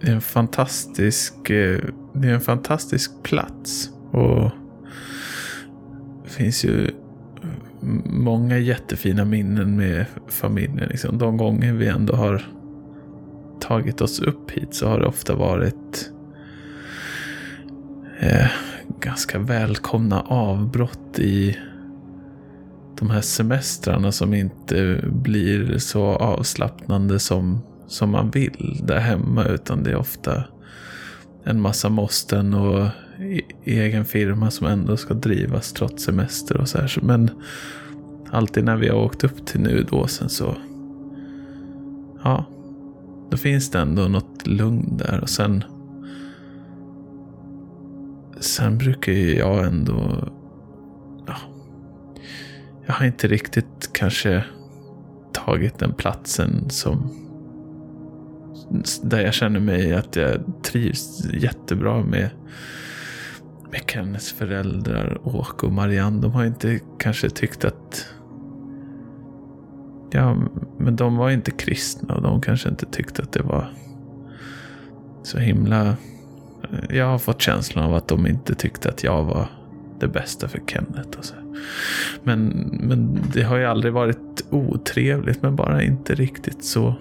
[0.00, 1.80] Det är en fantastisk, eh,
[2.14, 3.90] det är en fantastisk plats.
[4.10, 4.50] Och
[6.24, 6.90] det finns ju
[8.04, 10.88] många jättefina minnen med familjen.
[10.88, 11.18] Liksom.
[11.18, 12.42] De gånger vi ändå har
[13.60, 16.10] tagit oss upp hit så har det ofta varit
[18.20, 18.50] eh,
[19.00, 21.58] ganska välkomna avbrott i
[22.98, 29.44] de här semestrarna som inte blir så avslappnande som, som man vill där hemma.
[29.44, 30.44] Utan det är ofta
[31.44, 32.88] en massa måsten och
[33.22, 36.98] E-, egen firma som ändå ska drivas trots semester och så här.
[37.02, 37.30] Men
[38.30, 40.56] alltid när vi har åkt upp till nu då sen så
[42.24, 42.44] ja,
[43.30, 45.64] då finns det ändå något lugn där och sen
[48.40, 50.28] sen brukar ju jag ändå
[51.26, 51.36] ja,
[52.86, 54.44] jag har inte riktigt kanske
[55.32, 57.10] tagit den platsen som
[59.02, 62.30] där jag känner mig att jag trivs jättebra med
[63.72, 66.20] med Kennets föräldrar, Åke och Marianne.
[66.20, 68.06] De har inte kanske tyckt att
[70.14, 70.36] Ja,
[70.78, 73.72] men de var inte kristna och de kanske inte tyckte att det var
[75.22, 75.96] så himla...
[76.88, 79.48] Jag har fått känslan av att de inte tyckte att jag var
[80.00, 81.18] det bästa för Kenneth.
[81.18, 81.34] Och så.
[82.22, 82.48] Men,
[82.82, 86.94] men det har ju aldrig varit otrevligt, men bara inte riktigt så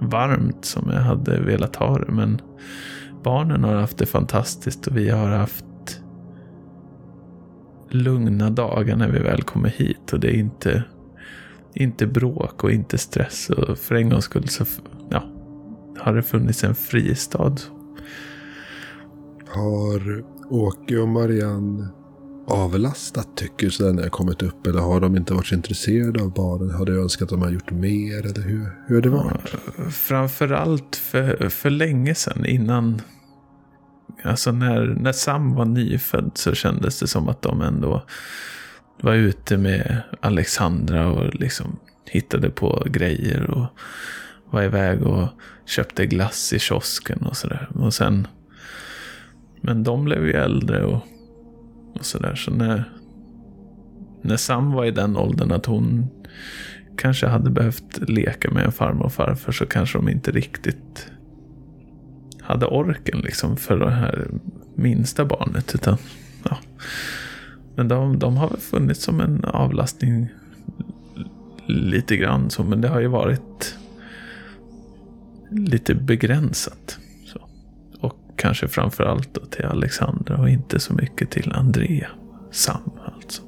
[0.00, 2.12] varmt som jag hade velat ha det.
[2.12, 2.40] Men
[3.22, 5.64] barnen har haft det fantastiskt och vi har haft
[7.94, 10.12] lugna dagar när vi väl kommer hit.
[10.12, 10.84] Och det är inte
[11.74, 13.50] inte bråk och inte stress.
[13.50, 14.64] Och för en gångs skull så
[15.10, 15.24] ja,
[15.98, 17.56] har det funnits en fristad.
[19.48, 21.88] Har Åke och Marianne
[22.46, 24.66] avlastat tycker sådär när jag kommit upp?
[24.66, 26.70] Eller har de inte varit så intresserade av barnen?
[26.70, 28.26] Har du önskat att de har gjort mer?
[28.26, 29.54] Eller hur, hur har det varit?
[29.94, 33.02] Framförallt för, för länge sedan innan
[34.24, 38.02] Alltså när, när Sam var nyfödd så kändes det som att de ändå
[39.00, 41.78] var ute med Alexandra och liksom
[42.10, 43.66] hittade på grejer och
[44.50, 45.28] var iväg och
[45.66, 47.68] köpte glass i kiosken och sådär.
[47.74, 48.26] Och sen,
[49.60, 51.02] men de blev ju äldre och,
[51.94, 52.34] och sådär.
[52.34, 52.92] Så när,
[54.22, 56.08] när Sam var i den åldern att hon
[56.96, 61.10] kanske hade behövt leka med en farmor och farfar så kanske de inte riktigt
[62.50, 64.28] hade orken liksom för det här
[64.74, 65.74] minsta barnet.
[65.74, 65.96] Utan,
[66.44, 66.58] ja.
[67.76, 70.28] Men de, de har väl funnits som en avlastning
[71.66, 73.76] lite grann så, men det har ju varit
[75.50, 76.98] lite begränsat.
[77.26, 77.48] Så.
[78.00, 82.08] Och kanske framförallt då till Alexandra och inte så mycket till Andrea.
[82.50, 83.42] Sam alltså.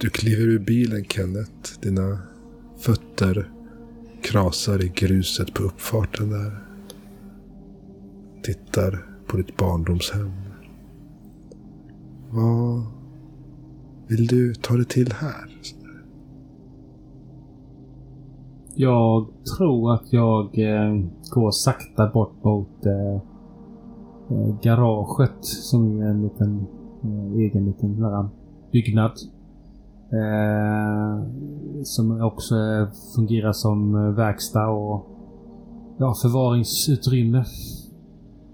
[0.00, 1.80] Du kliver ur bilen Kenneth.
[1.82, 2.18] Dina
[2.80, 3.50] fötter
[4.22, 6.63] krasar i gruset på uppfarten där.
[8.44, 10.30] Tittar på ditt barndomshem.
[12.30, 12.82] Vad
[14.08, 15.50] vill du ta dig till här?
[18.74, 19.26] Jag
[19.56, 23.14] tror att jag eh, går sakta bort mot eh,
[24.30, 26.66] eh garaget som är en liten
[27.04, 28.28] eh, egen liten där,
[28.72, 29.12] byggnad.
[30.12, 31.24] Eh,
[31.84, 32.54] som också
[33.14, 35.06] fungerar som eh, verkstad och
[35.98, 37.44] ja, förvaringsutrymme.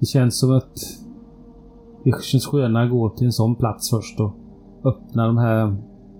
[0.01, 0.75] Det känns som att
[2.05, 4.33] det känns skönare att gå till en sån plats först och
[4.85, 5.77] öppna de här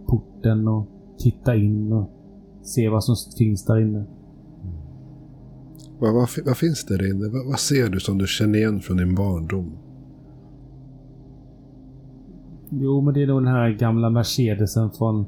[0.07, 0.87] porten och
[1.19, 2.11] titta in och
[2.63, 4.05] se vad som finns där inne.
[5.99, 7.29] Vad, vad, vad finns där inne?
[7.29, 9.73] Vad, vad ser du som du känner igen från din barndom?
[12.69, 15.27] Jo, men det är nog den här gamla Mercedesen från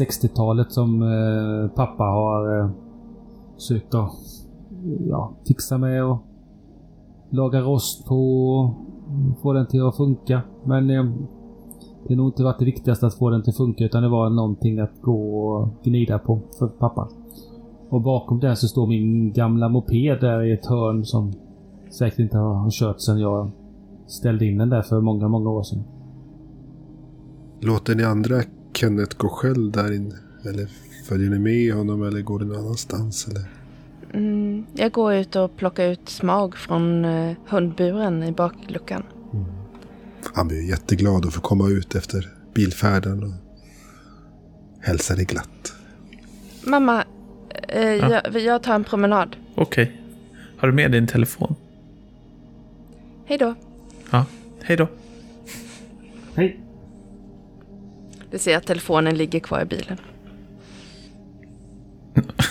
[0.00, 2.70] 60-talet som eh, pappa har eh,
[3.56, 4.12] sökt att
[5.08, 6.18] ja, fixa med och
[7.30, 8.74] laga rost på och
[9.42, 10.42] få den till att funka.
[10.64, 11.04] Men eh,
[12.06, 14.08] det har nog inte varit det viktigaste att få den till att funka utan det
[14.08, 17.08] var någonting att gå och gnida på för pappa.
[17.88, 21.32] Och bakom den så står min gamla moped där i ett hörn som
[21.90, 23.50] säkert inte har kört sedan jag
[24.06, 25.82] ställde in den där för många, många år sedan.
[27.60, 28.36] Låter ni andra
[28.74, 30.14] Kenneth gå själv där inne?
[30.44, 30.68] Eller
[31.08, 33.28] följer ni med honom eller går ni någon annanstans?
[33.28, 33.57] Eller?
[34.14, 39.02] Mm, jag går ut och plockar ut Smag från eh, hundburen i bakluckan.
[40.34, 43.32] Han blir jätteglad att få komma ut efter bilfärden och
[44.80, 45.72] hälsar dig glatt.
[46.66, 47.04] Mamma,
[47.68, 49.36] eh, jag, jag tar en promenad.
[49.54, 50.00] Okej.
[50.58, 51.54] Har du med din telefon?
[53.26, 53.54] Hej då.
[54.10, 54.24] Ja.
[54.62, 54.88] Hej då.
[56.34, 56.60] Hej!
[58.30, 59.98] Du ser att telefonen ligger kvar i bilen.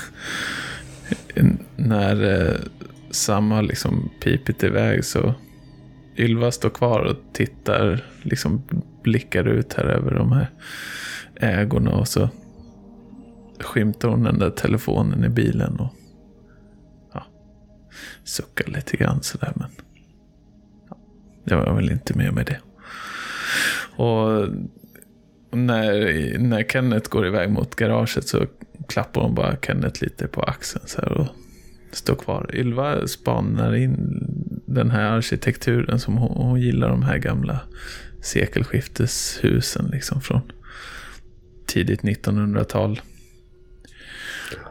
[1.76, 2.60] När eh,
[3.12, 5.34] Sam har liksom pipit iväg så
[6.18, 8.64] Ylva står kvar och tittar, liksom
[9.04, 10.50] blickar ut här över de här
[11.36, 12.30] ägorna och så
[13.60, 15.94] skymtar hon den där telefonen i bilen och
[17.14, 17.26] ja,
[18.24, 19.70] suckar lite grann sådär men
[20.90, 20.98] ja,
[21.44, 22.60] det var väl inte mer med det.
[23.96, 24.50] Och
[25.52, 28.46] när, när Kenneth går iväg mot garaget så
[28.88, 31.28] klappar hon bara Kenneth lite på axeln så här och
[31.92, 32.50] står kvar.
[32.54, 33.96] Ylva spanar in
[34.66, 37.60] den här arkitekturen som hon, hon gillar de här gamla
[38.22, 40.42] sekelskifteshusen liksom från
[41.66, 43.02] tidigt 1900-tal.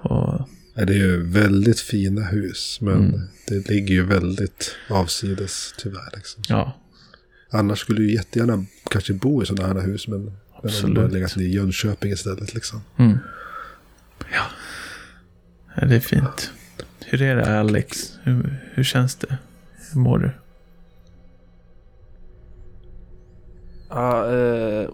[0.02, 0.40] Och
[0.78, 3.20] Ja, Det är ju väldigt fina hus, men Mm.
[3.48, 6.10] det ligger ju väldigt avsides tyvärr.
[6.16, 6.42] Liksom.
[6.48, 6.76] ja,
[7.50, 10.34] Annars skulle du jättegärna kanske bo i sådana här hus, men men
[10.72, 10.98] Absolut.
[10.98, 12.54] hade legat i Jönköping istället.
[12.54, 12.80] Liksom.
[12.96, 13.18] mm
[14.18, 14.42] ja.
[15.76, 15.86] ja.
[15.86, 16.52] Det är fint.
[17.06, 18.18] Hur är det Alex?
[18.22, 19.38] Hur, hur känns det?
[19.92, 20.30] Hur mår du?
[23.88, 24.88] Ja, eh,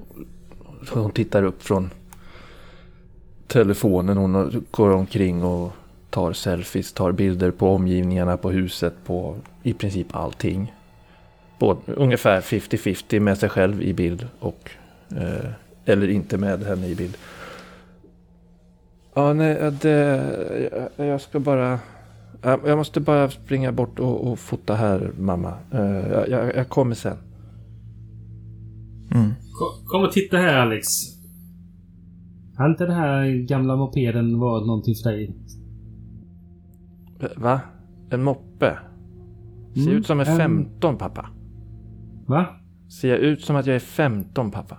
[0.91, 1.91] hon tittar upp från
[3.47, 4.17] telefonen.
[4.17, 5.73] Hon går omkring och
[6.11, 10.75] tar selfies, tar bilder på omgivningarna, på huset, på i princip allting.
[11.59, 14.71] Både, ungefär 50-50 med sig själv i bild och
[15.17, 15.51] eh,
[15.85, 17.17] eller inte med henne i bild.
[19.15, 19.91] Ja, nej, det,
[20.97, 21.79] jag, jag ska bara...
[22.43, 25.55] Jag jag måste bara springa bort och, och fota här, mamma.
[25.73, 27.17] Eh, jag, jag, jag kommer sen.
[29.15, 29.31] Mm.
[29.87, 30.87] Kom- och titta här Alex.
[32.57, 35.37] Har inte den här gamla mopeden varit någonting för dig?
[37.37, 37.61] Va?
[38.11, 38.79] En moppe?
[39.75, 41.29] Ser Mm, ut som en en- 15 pappa.
[42.27, 42.47] Va?
[43.01, 44.77] Ser jag ut som att jag är 15 pappa?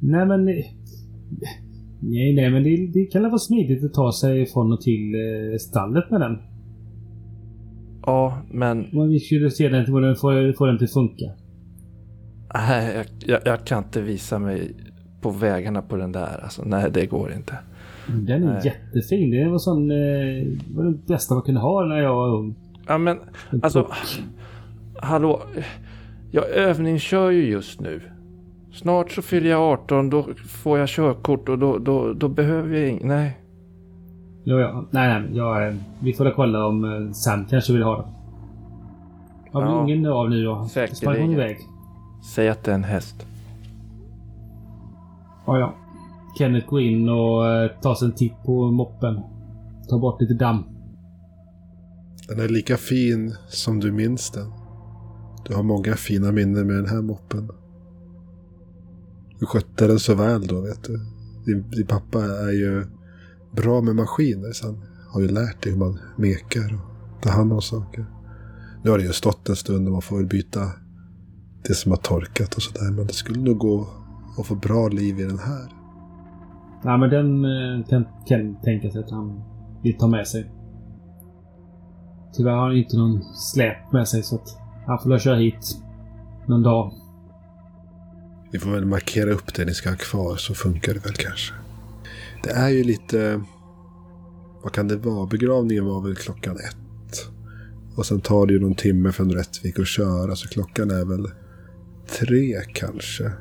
[0.00, 0.48] Nej men...
[2.00, 5.56] Nej, nej men det, det kan vara smidigt att ta sig från och till eh,
[5.58, 6.38] stallet med den.
[8.06, 11.30] Ja, men Om vi skulle se den, få den, få, den till funka.
[12.54, 14.72] nej, jag, jag, jag kan inte visa mig
[15.20, 16.40] på vägarna på den där.
[16.42, 17.58] Alltså, nej, det går inte.
[18.26, 18.60] Den är Nej.
[18.64, 19.30] jättefin.
[19.30, 19.90] Det var sån...
[19.90, 22.54] Eh, var det bästa man kunde ha när jag var ung.
[22.86, 23.18] Ja, men
[23.50, 23.88] En alltså...
[24.96, 25.42] Hallå?
[26.30, 28.00] Jag övningskör ju just nu.
[28.76, 32.90] Snart så fyller jag 18, då får jag körkort och då, då, då behöver jag
[32.90, 33.40] ing- Nej.
[34.44, 34.86] Ja, ja.
[34.90, 35.36] Nej, nej.
[35.36, 38.06] Jag, vi får kolla om eh, Sam kanske vill ha den.
[39.52, 39.84] Har vi Ja.
[39.84, 40.64] ingen av nu då?
[40.68, 40.96] Säkerligen.
[40.96, 41.56] Sprang hon iväg?
[42.34, 43.26] Säg att det är en häst.
[45.46, 45.74] Ja, ja.
[46.38, 49.20] Kenneth går in och eh, tar sig en titt på moppen.
[49.90, 50.64] Tar bort lite damm.
[52.28, 54.46] Den är lika fin som du minns den.
[55.48, 57.50] Du har många fina minnen med den här moppen.
[59.38, 61.00] Du skötte den så väl då, vet du.
[61.44, 62.86] Din, din pappa är ju
[63.52, 64.82] bra med maskiner, så han
[65.12, 68.06] har ju lärt dig hur man mekar och tar hand om saker.
[68.84, 70.60] Nu har det ju stått en stund och man får väl byta
[71.68, 72.90] det som har torkat och sådär.
[72.90, 73.88] Men det skulle nog gå
[74.38, 75.72] att få bra liv i den här.
[76.84, 79.42] Nej, men den eh, kan Ken tänka sig att han
[79.82, 80.50] vill ta med sig.
[82.32, 84.48] Tyvärr har han inte någon släp med sig så att
[84.86, 85.82] han får väl köra hit
[86.46, 86.92] någon dag.
[88.50, 91.54] Vi får väl markera upp det ni ska ha kvar så funkar det väl kanske.
[92.42, 93.42] Det är ju lite...
[94.62, 95.26] Vad kan det vara?
[95.26, 96.76] Begravningen var väl klockan ett.
[97.96, 101.30] Och sen tar det ju någon timme från Rättvik att köra så klockan är väl
[102.18, 103.32] tre kanske.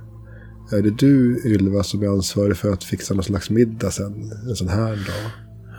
[0.72, 4.56] Är det du Ylva som är ansvarig för att fixa någon slags middag sen en
[4.56, 5.32] sån här dag?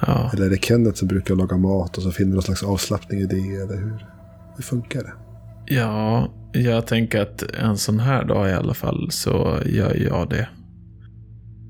[0.07, 3.21] Ja, Eller är det Kenneth som brukar laga mat och så finner någon slags avslappning
[3.21, 3.57] i det?
[3.57, 4.07] Eller hur?
[4.57, 5.13] Hur funkar det?
[5.75, 10.49] ja, jag tänker att en sån här dag i alla fall så gör jag det.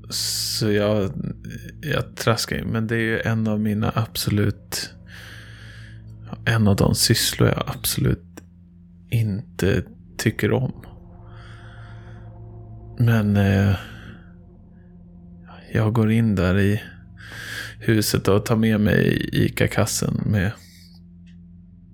[0.09, 1.11] Så jag,
[1.81, 4.93] jag traskar in, men det är ju en av mina absolut...
[6.45, 8.23] En av de sysslor jag absolut
[9.09, 9.83] inte
[10.17, 10.73] tycker om.
[12.99, 13.75] Men eh,
[15.73, 16.81] jag går in där i
[17.79, 20.51] huset och tar med mig ICA-kassen med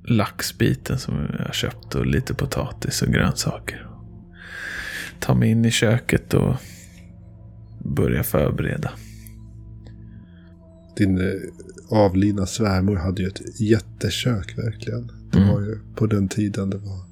[0.06, 3.88] laxbiten som jag köpt och lite potatis och grönsaker.
[5.20, 6.56] Tar mig in i köket och
[7.86, 8.92] börjar förbereda.
[10.98, 11.34] Din eh,
[11.90, 15.12] avlidna svärmor hade ju ett jättekök verkligen.
[15.32, 15.50] Det Mm.
[15.54, 17.04] var ju på den tiden det var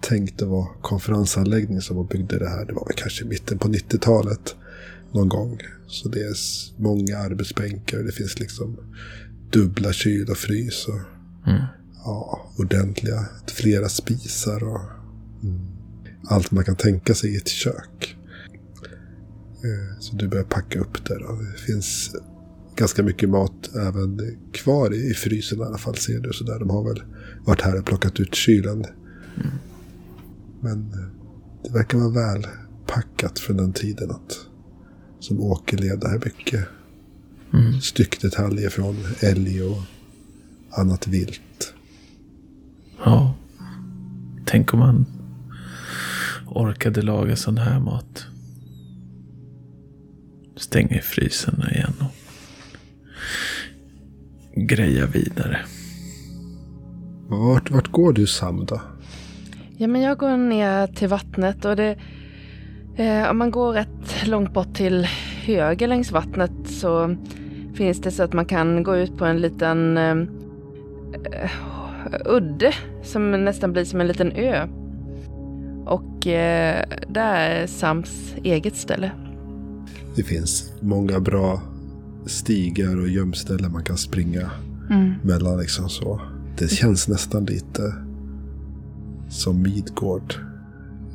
[0.00, 2.64] tänkt att vara konferensanläggning som hon byggde det här.
[2.66, 4.56] Det var väl kanske mitten på 90-talet
[5.12, 5.58] någon gång.
[5.86, 6.32] Så det är
[6.82, 7.98] många arbetsbänkar.
[7.98, 8.76] Det finns liksom
[9.52, 10.86] dubbla kyl och frys.
[10.88, 11.00] Och,
[11.50, 11.62] Mm.
[12.04, 14.80] Ja, ordentliga, flera spisar och
[15.42, 15.60] mm,
[16.28, 18.16] allt man kan tänka sig i ett kök.
[19.64, 21.14] Eh, Så du börjar packa upp då.
[21.14, 22.16] Det finns
[22.76, 26.32] ganska mycket mat även kvar i frysen i alla fall ser du.
[26.32, 26.58] Så där.
[26.58, 27.02] De har väl
[27.44, 28.84] varit här och plockat ut kylen.
[30.60, 31.06] Men eh,
[31.64, 32.46] det verkar vara väl
[32.86, 34.38] packat från den tiden att
[35.20, 36.64] som åkerled här mycket
[37.54, 37.80] Mm.
[37.80, 39.78] styckdetaljer från älg och
[40.70, 41.74] annat vilt.
[43.04, 43.34] Ja.
[44.44, 45.06] Tänk om man
[46.46, 48.26] orkade laga sån här mat.
[50.56, 52.14] Stänga i frysen igen och
[54.68, 55.58] greja vidare.
[57.28, 58.80] Vart, vart går du Sam då?
[59.76, 61.96] Ja, men jag går ner till vattnet och det...
[62.96, 65.04] Eh, om man går rätt långt bort till
[65.44, 67.16] höger längs vattnet så
[67.74, 70.16] finns det så att man kan gå ut på en liten eh,
[72.24, 72.72] udde
[73.02, 74.66] som nästan blir som en liten ö.
[75.86, 79.10] Och eh, där är Sams eget ställe.
[80.16, 81.62] Det finns många bra
[82.26, 84.50] stigar och gömställen man kan springa
[84.90, 85.12] Mm.
[85.22, 86.20] mellan liksom så.
[86.58, 87.94] Det känns nästan lite
[89.28, 90.34] som Midgård.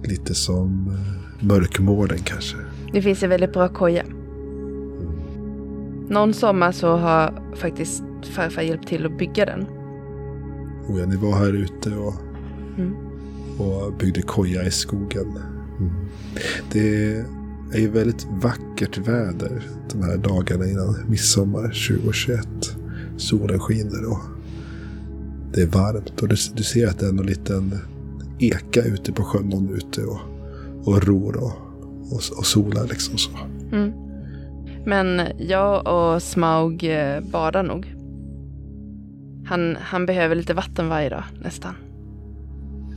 [0.04, 2.58] Lite som eh, Mörkmården kanske.
[2.94, 4.04] Det finns en väldigt bra koja.
[6.10, 9.66] Någon sommar så har faktiskt farfar hjälpt till att bygga den.
[10.88, 12.14] Och ja, ni var här ute och,
[12.78, 12.94] Mm.
[13.58, 15.38] och byggde koja i skogen.
[15.80, 15.92] Mm.
[16.72, 17.16] Det
[17.74, 22.48] är ju väldigt vackert väder de här dagarna innan midsommar 2021.
[23.18, 24.20] Solen skiner och
[25.54, 26.22] det är varmt.
[26.22, 27.78] Och du, du ser att det är en liten
[28.40, 30.20] eka ute på sjön någon ute och,
[30.84, 31.54] och ror och,
[32.12, 33.32] och, och solar liksom så.
[33.72, 33.92] Mm.
[34.86, 37.95] Men jag och Smaug eh, badar nog.
[39.46, 41.74] Han, han behöver lite vatten varje dag nästan.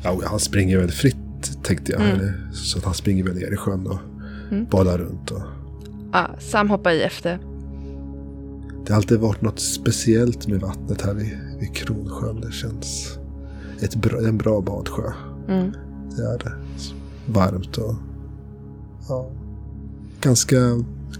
[0.02, 1.16] Ja, han springer väl fritt
[1.62, 2.00] tänkte jag.
[2.00, 2.52] Mm.
[2.52, 3.98] Så att han springer väl ner i sjön och
[4.50, 4.66] Mm.
[4.70, 5.30] badar runt.
[5.30, 5.42] Och,
[6.12, 7.38] Ja, Sam hoppar i efter.
[8.86, 12.40] Det har alltid varit något speciellt med vattnet här vid, vid Kronsjön.
[12.40, 13.18] Det känns
[13.80, 15.12] ett bra, en bra badsjö.
[15.48, 15.72] Mm.
[16.16, 16.52] Det är det.
[17.26, 17.94] Varmt och
[19.08, 19.30] ja,
[20.20, 20.56] ganska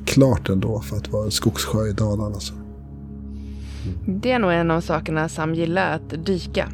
[0.05, 2.41] klart ändå för att vara en skogssjö i Dalarna.
[2.41, 2.55] Så.
[4.07, 6.69] Det är nog en av sakerna Sam gillar, att dyka.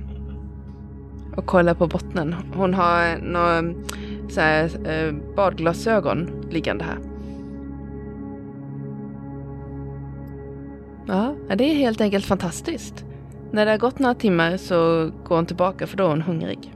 [1.36, 2.34] Och kolla på bottnen.
[2.54, 3.84] Hon har några mm,
[4.28, 6.98] så här, eh, badglasögon liggande här.
[11.06, 13.04] Ja, det är helt enkelt fantastiskt.
[13.52, 16.74] När det har gått några timmar så går hon tillbaka för då är hon hungrig.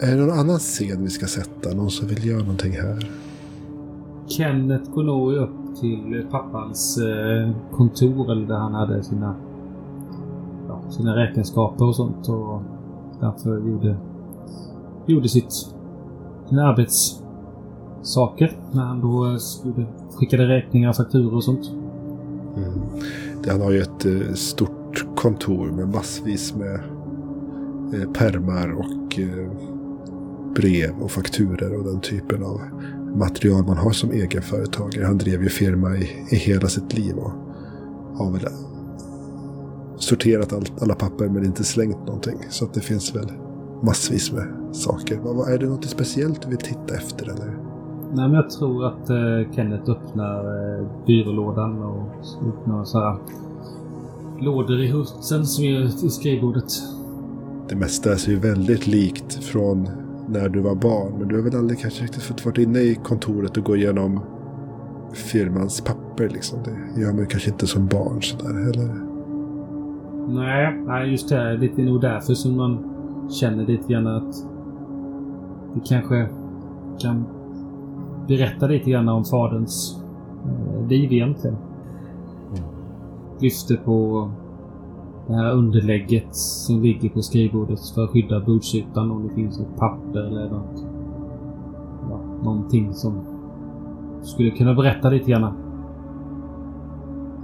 [0.00, 1.74] Är det någon annan scen vi ska sätta?
[1.74, 3.10] Någon som vill göra någonting här?
[4.30, 9.34] Kenneth går nog upp till pappans eh, kontor eller där han hade sina,
[10.68, 12.62] ja, sina räkenskaper och sånt och
[13.20, 13.96] därför gjorde,
[15.06, 15.52] gjorde sitt,
[16.48, 21.72] sina arbetssaker när han då eh, skulle, skickade räkningar, fakturor och sånt.
[22.56, 22.80] Mm.
[23.48, 26.80] Han har ju ett eh, stort kontor med massvis med
[28.14, 29.18] permar och
[30.54, 32.60] brev och fakturer och den typen av
[33.14, 35.04] material man har som egenföretagare.
[35.04, 37.32] Han drev ju firma i, i hela sitt liv och
[38.16, 38.46] har väl
[39.98, 42.38] sorterat allt, alla papper men inte slängt någonting.
[42.50, 43.32] Så att det finns väl
[43.82, 45.14] massvis med saker.
[45.54, 47.56] Är det något speciellt du vill titta efter eller?
[48.12, 52.08] Nej, men jag tror att eh, Kenneth öppnar eh, byrålådan och
[52.48, 53.18] öppnar så här
[54.40, 56.72] lådor i husen som är i skrivbordet.
[57.68, 59.88] Det mesta ser ju väldigt likt från
[60.30, 61.12] när du var barn.
[61.18, 64.20] Men du har väl aldrig kanske riktigt fått varit inne i kontoret och gå igenom
[65.12, 66.58] firmans papper liksom.
[66.64, 69.10] Det gör man kanske inte som barn sådär eller?
[70.28, 71.36] Nej, nej, just det.
[71.36, 72.78] är lite nog därför som man
[73.30, 74.34] känner lite grann att
[75.74, 76.28] det kanske
[77.00, 77.24] kan
[78.28, 80.04] berätta lite grann om faderns
[80.44, 81.56] eh, liv egentligen.
[83.40, 84.30] Lyfter på
[85.30, 89.76] det här underlägget som ligger på skrivbordet för att skydda bordsytan om det finns något
[89.76, 90.84] papper eller något.
[92.10, 93.20] Ja, någonting som
[94.22, 95.54] skulle kunna berätta lite grann.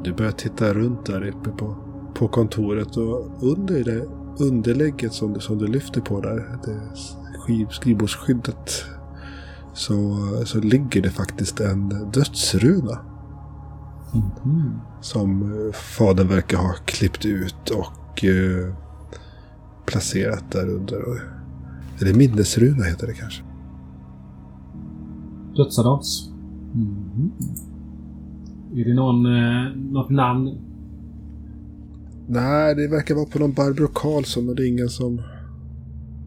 [0.04, 1.76] Du börjar titta runt där uppe på,
[2.14, 4.06] på kontoret och under det
[4.40, 6.80] underlägget som du, som du lyfter på där, det
[7.44, 8.84] skriv, skrivbordsskyddet,
[9.72, 9.94] så,
[10.44, 12.98] så ligger det faktiskt en dödsruna.
[15.00, 18.74] Som eh, fadern verkar ha klippt ut och eh,
[19.86, 20.98] placerat där under.
[22.00, 23.42] Eller minnesruna heter det kanske.
[25.56, 26.30] Dödsadams.
[26.74, 27.32] Mhm.
[28.74, 30.58] Är det någon, eh, något namn?
[32.28, 35.22] Nej, det verkar vara på någon Barbro Karlsson och det är ingen som,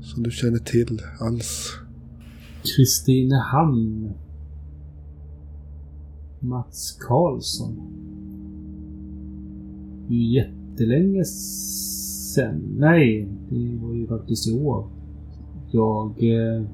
[0.01, 1.71] som du känner till alls.
[2.75, 4.13] Kristinehamn.
[6.39, 7.75] Mats Karlsson.
[10.07, 11.25] Det är ju jättelänge
[12.35, 12.75] sen.
[12.77, 14.89] Nej, det var ju faktiskt i år.
[15.71, 16.65] Jag eh,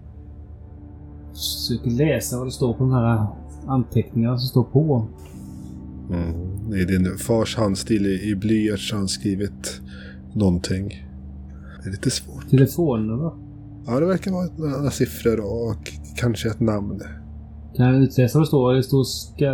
[1.34, 3.28] försöker läsa vad det står på de här
[3.68, 5.08] anteckningarna som står på.
[6.70, 9.82] Det är din fars handstil i, i blyerts har han skrivit
[10.34, 10.88] någonting.
[11.84, 12.50] Det är lite svårt.
[12.50, 13.32] Telefonnummer.
[13.88, 17.02] Ja, det verkar vara några siffror och kanske ett namn.
[17.78, 18.74] Kan jag utläsa vad det står?
[18.74, 19.52] Det står ska...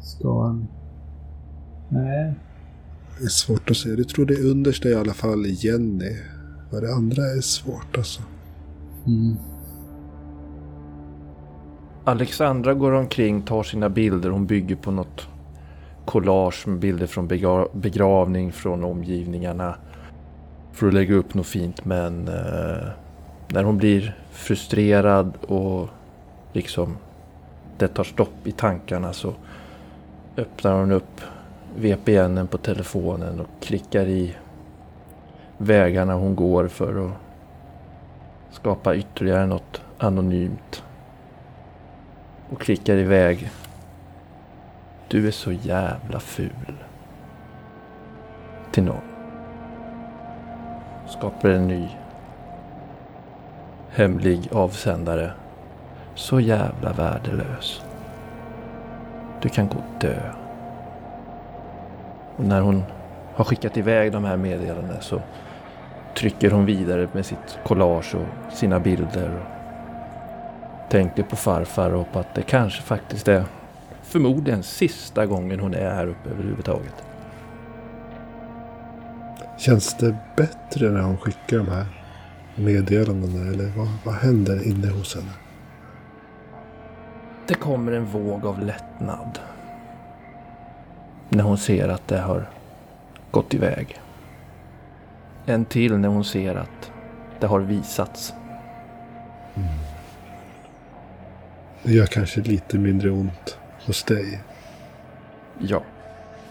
[0.00, 0.68] Ska han...
[1.88, 2.34] Nej.
[3.18, 3.88] Det är svårt att se.
[3.88, 6.16] Du tror det understa i alla fall Jenny.
[6.70, 8.22] Vad det andra är svårt alltså.
[9.06, 9.36] Mm.
[12.04, 14.30] Alexandra går omkring, tar sina bilder.
[14.30, 15.28] Hon bygger på något
[16.04, 19.74] collage med bilder från begra begravning, från omgivningarna.
[20.72, 21.84] För att lägga upp något fint.
[21.84, 22.88] Men eh,
[23.48, 25.88] när hon blir frustrerad och
[26.52, 26.96] liksom
[27.78, 29.34] det tar stopp i tankarna så
[30.36, 31.20] öppnar hon upp
[31.76, 34.36] VPNen på telefonen och klickar i
[35.58, 37.12] vägarna hon går för att
[38.50, 40.84] skapa ytterligare något anonymt
[42.50, 43.50] och klickar iväg.
[45.08, 46.74] Du är så jävla ful.
[48.72, 49.02] Till någon.
[51.06, 51.88] Skapar en ny.
[53.90, 55.32] Hemlig avsändare.
[56.14, 57.82] Så jävla värdelös.
[59.42, 60.32] Du kan gå och dö.
[62.36, 62.82] Och när hon
[63.34, 65.20] har skickat iväg de här meddelandena så
[66.16, 69.30] trycker hon vidare med sitt collage och sina bilder.
[69.30, 73.44] Och tänker på farfar och på att det kanske faktiskt är
[74.02, 77.04] förmodligen sista gången hon är här uppe överhuvudtaget.
[79.58, 81.86] Känns det bättre när hon skickar de här
[82.56, 83.50] meddelandena?
[83.50, 85.41] Eller vad, vad händer inne hos henne?
[87.52, 89.38] Det kommer en våg av lättnad.
[91.28, 92.50] När hon ser att det har
[93.30, 94.00] gått iväg.
[95.46, 96.92] En till när hon ser att
[97.40, 98.34] det har visats.
[101.82, 104.40] Det gör kanske lite mindre ont hos dig.
[105.58, 105.82] Ja.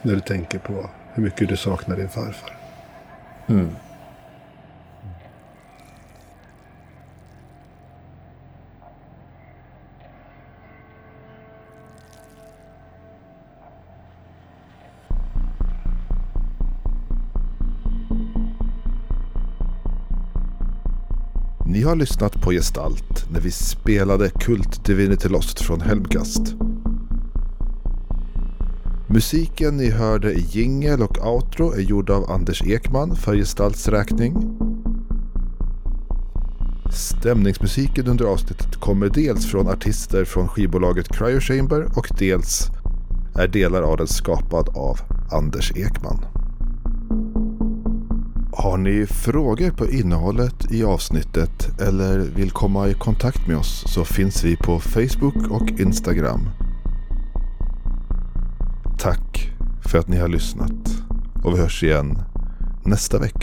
[0.02, 2.58] När du tänker på hur mycket du saknar din farfar.
[3.47, 3.76] Mm.
[21.82, 26.42] Vi har lyssnat på Gestalt när vi spelade Kult Divinity Lost från Helmcast.
[29.08, 34.34] Musiken ni hörde i jingel och outro är gjord av Anders Ekman för Gestalts räkning.
[36.94, 42.68] Stämningsmusiken under avsnittet kommer dels från artister från skivbolaget Cryo Chamber och dels
[43.36, 45.00] är delar av den skapad av
[45.32, 46.31] Anders Ekman.
[48.62, 54.05] Har ni frågor på innehållet i avsnittet eller vill komma i kontakt med oss så
[54.05, 56.49] finns vi på Facebook och Instagram.
[58.99, 59.51] Tack
[59.86, 61.03] för att ni har lyssnat
[61.43, 62.18] och vi hörs igen
[62.86, 63.41] nästa vecka.